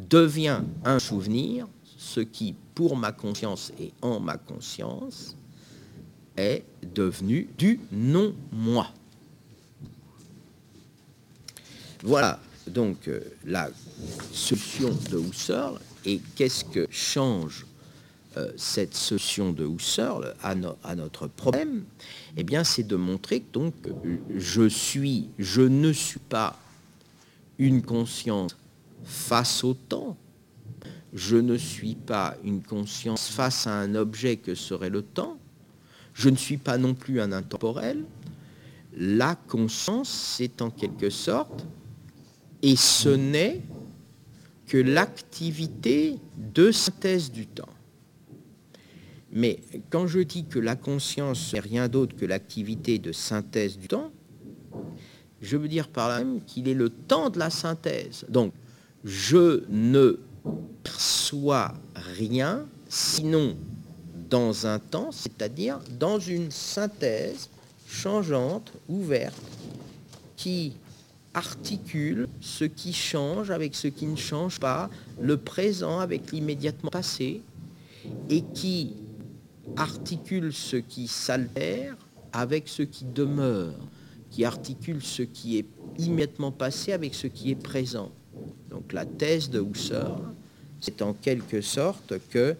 devient 0.09 0.61
un 0.83 0.99
souvenir 0.99 1.67
ce 1.97 2.21
qui, 2.21 2.55
pour 2.73 2.97
ma 2.97 3.11
conscience 3.11 3.71
et 3.79 3.93
en 4.01 4.19
ma 4.19 4.37
conscience, 4.37 5.37
est 6.37 6.63
devenu 6.95 7.47
du 7.57 7.79
non-moi. 7.91 8.87
Voilà 12.01 12.39
donc 12.67 13.07
euh, 13.07 13.19
la 13.45 13.69
solution 14.31 14.89
de 15.11 15.19
Husserl. 15.19 15.79
Et 16.05 16.19
qu'est-ce 16.35 16.65
que 16.65 16.87
change 16.89 17.65
euh, 18.37 18.51
cette 18.57 18.93
solution 18.93 19.53
de 19.53 19.65
Husserl 19.65 20.35
à, 20.41 20.53
à 20.83 20.95
notre 20.95 21.27
problème? 21.27 21.83
Eh 22.35 22.43
bien, 22.43 22.63
c'est 22.63 22.83
de 22.83 22.95
montrer 22.95 23.41
que 23.41 23.51
donc 23.53 23.73
je 24.35 24.67
suis, 24.67 25.29
je 25.39 25.61
ne 25.61 25.91
suis 25.93 26.19
pas 26.19 26.59
une 27.57 27.81
conscience 27.81 28.57
face 29.03 29.63
au 29.63 29.73
temps. 29.73 30.17
Je 31.13 31.37
ne 31.37 31.57
suis 31.57 31.95
pas 31.95 32.35
une 32.43 32.63
conscience 32.63 33.27
face 33.27 33.67
à 33.67 33.75
un 33.75 33.93
objet 33.93 34.37
que 34.37 34.55
serait 34.55 34.89
le 34.89 35.03
temps. 35.03 35.37
Je 36.13 36.29
ne 36.29 36.35
suis 36.35 36.57
pas 36.57 36.77
non 36.77 36.93
plus 36.93 37.19
un 37.19 37.31
intemporel. 37.31 38.03
La 38.95 39.35
conscience, 39.35 40.09
c'est 40.09 40.61
en 40.61 40.69
quelque 40.69 41.09
sorte, 41.09 41.65
et 42.61 42.75
ce 42.75 43.09
n'est 43.09 43.61
que 44.67 44.77
l'activité 44.77 46.19
de 46.37 46.71
synthèse 46.71 47.31
du 47.31 47.47
temps. 47.47 47.69
Mais 49.31 49.59
quand 49.89 50.05
je 50.05 50.19
dis 50.19 50.45
que 50.45 50.59
la 50.59 50.75
conscience 50.75 51.53
n'est 51.53 51.59
rien 51.59 51.87
d'autre 51.87 52.15
que 52.15 52.25
l'activité 52.25 52.99
de 52.99 53.11
synthèse 53.11 53.79
du 53.79 53.87
temps, 53.87 54.11
je 55.41 55.57
veux 55.57 55.67
dire 55.67 55.87
par 55.87 56.07
là 56.07 56.19
même 56.19 56.41
qu'il 56.45 56.67
est 56.67 56.75
le 56.75 56.89
temps 56.89 57.29
de 57.29 57.39
la 57.39 57.49
synthèse. 57.49 58.25
Donc, 58.29 58.53
je 59.03 59.63
ne 59.69 60.19
perçois 60.83 61.73
rien 61.95 62.65
sinon 62.87 63.57
dans 64.33 64.65
un 64.65 64.79
temps, 64.79 65.11
c'est-à-dire 65.11 65.79
dans 65.99 66.17
une 66.17 66.49
synthèse 66.49 67.49
changeante, 67.87 68.73
ouverte, 68.89 69.39
qui 70.35 70.73
articule 71.35 72.27
ce 72.41 72.65
qui 72.65 72.93
change 72.93 73.51
avec 73.51 73.75
ce 73.75 73.87
qui 73.87 74.07
ne 74.07 74.15
change 74.15 74.59
pas, 74.59 74.89
le 75.21 75.37
présent 75.37 75.99
avec 75.99 76.31
l'immédiatement 76.31 76.89
passé, 76.89 77.43
et 78.27 78.41
qui 78.55 78.95
articule 79.75 80.51
ce 80.51 80.77
qui 80.77 81.07
s'altère 81.07 81.95
avec 82.31 82.67
ce 82.67 82.81
qui 82.81 83.05
demeure, 83.05 83.75
qui 84.31 84.45
articule 84.45 85.03
ce 85.03 85.21
qui 85.21 85.59
est 85.59 85.67
immédiatement 85.99 86.51
passé 86.51 86.91
avec 86.91 87.13
ce 87.13 87.27
qui 87.27 87.51
est 87.51 87.63
présent. 87.71 88.11
Donc 88.71 88.93
la 88.93 89.05
thèse 89.05 89.51
de 89.51 89.61
Husserl, 89.61 90.23
c'est 90.79 91.03
en 91.03 91.13
quelque 91.13 91.61
sorte 91.61 92.15
que 92.31 92.55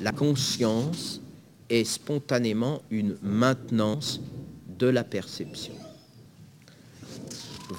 la 0.00 0.12
conscience 0.12 1.20
est 1.70 1.84
spontanément 1.84 2.82
une 2.90 3.16
maintenance 3.22 4.20
de 4.78 4.86
la 4.86 5.04
perception. 5.04 5.74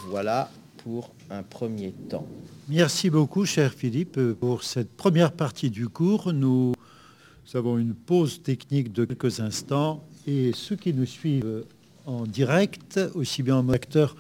Voilà 0.08 0.50
pour 0.84 1.12
un 1.30 1.44
premier 1.44 1.92
temps. 1.92 2.28
Merci 2.68 3.10
beaucoup, 3.10 3.46
cher 3.46 3.74
Philippe, 3.74 4.20
pour 4.40 4.64
cette 4.64 4.96
première 4.96 5.32
partie 5.32 5.70
du 5.70 5.88
cours. 5.88 6.34
Nous 6.34 6.74
avons 7.54 7.78
une 7.78 7.94
pause 7.94 8.42
technique 8.42 8.92
de 8.92 9.06
quelques 9.06 9.40
instants 9.40 10.04
et 10.26 10.52
ceux 10.54 10.76
qui 10.76 10.94
nous 10.94 11.06
suivent 11.06 11.66
en 12.06 12.26
direct, 12.26 13.00
aussi 13.14 13.44
bien 13.44 13.58
en 13.58 13.70
acteur 13.70 14.16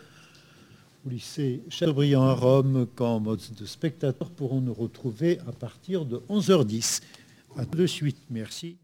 au 1.05 1.09
lycée 1.09 1.61
Chateaubriand 1.69 2.23
à 2.23 2.33
Rome 2.33 2.87
qu'en 2.95 3.19
mode 3.19 3.41
de 3.59 3.65
spectateur, 3.65 4.29
pourront 4.31 4.61
nous 4.61 4.73
retrouver 4.73 5.39
à 5.47 5.51
partir 5.51 6.05
de 6.05 6.17
11h10. 6.29 7.01
À 7.57 7.65
de 7.65 7.85
suite. 7.87 8.17
Merci. 8.29 8.77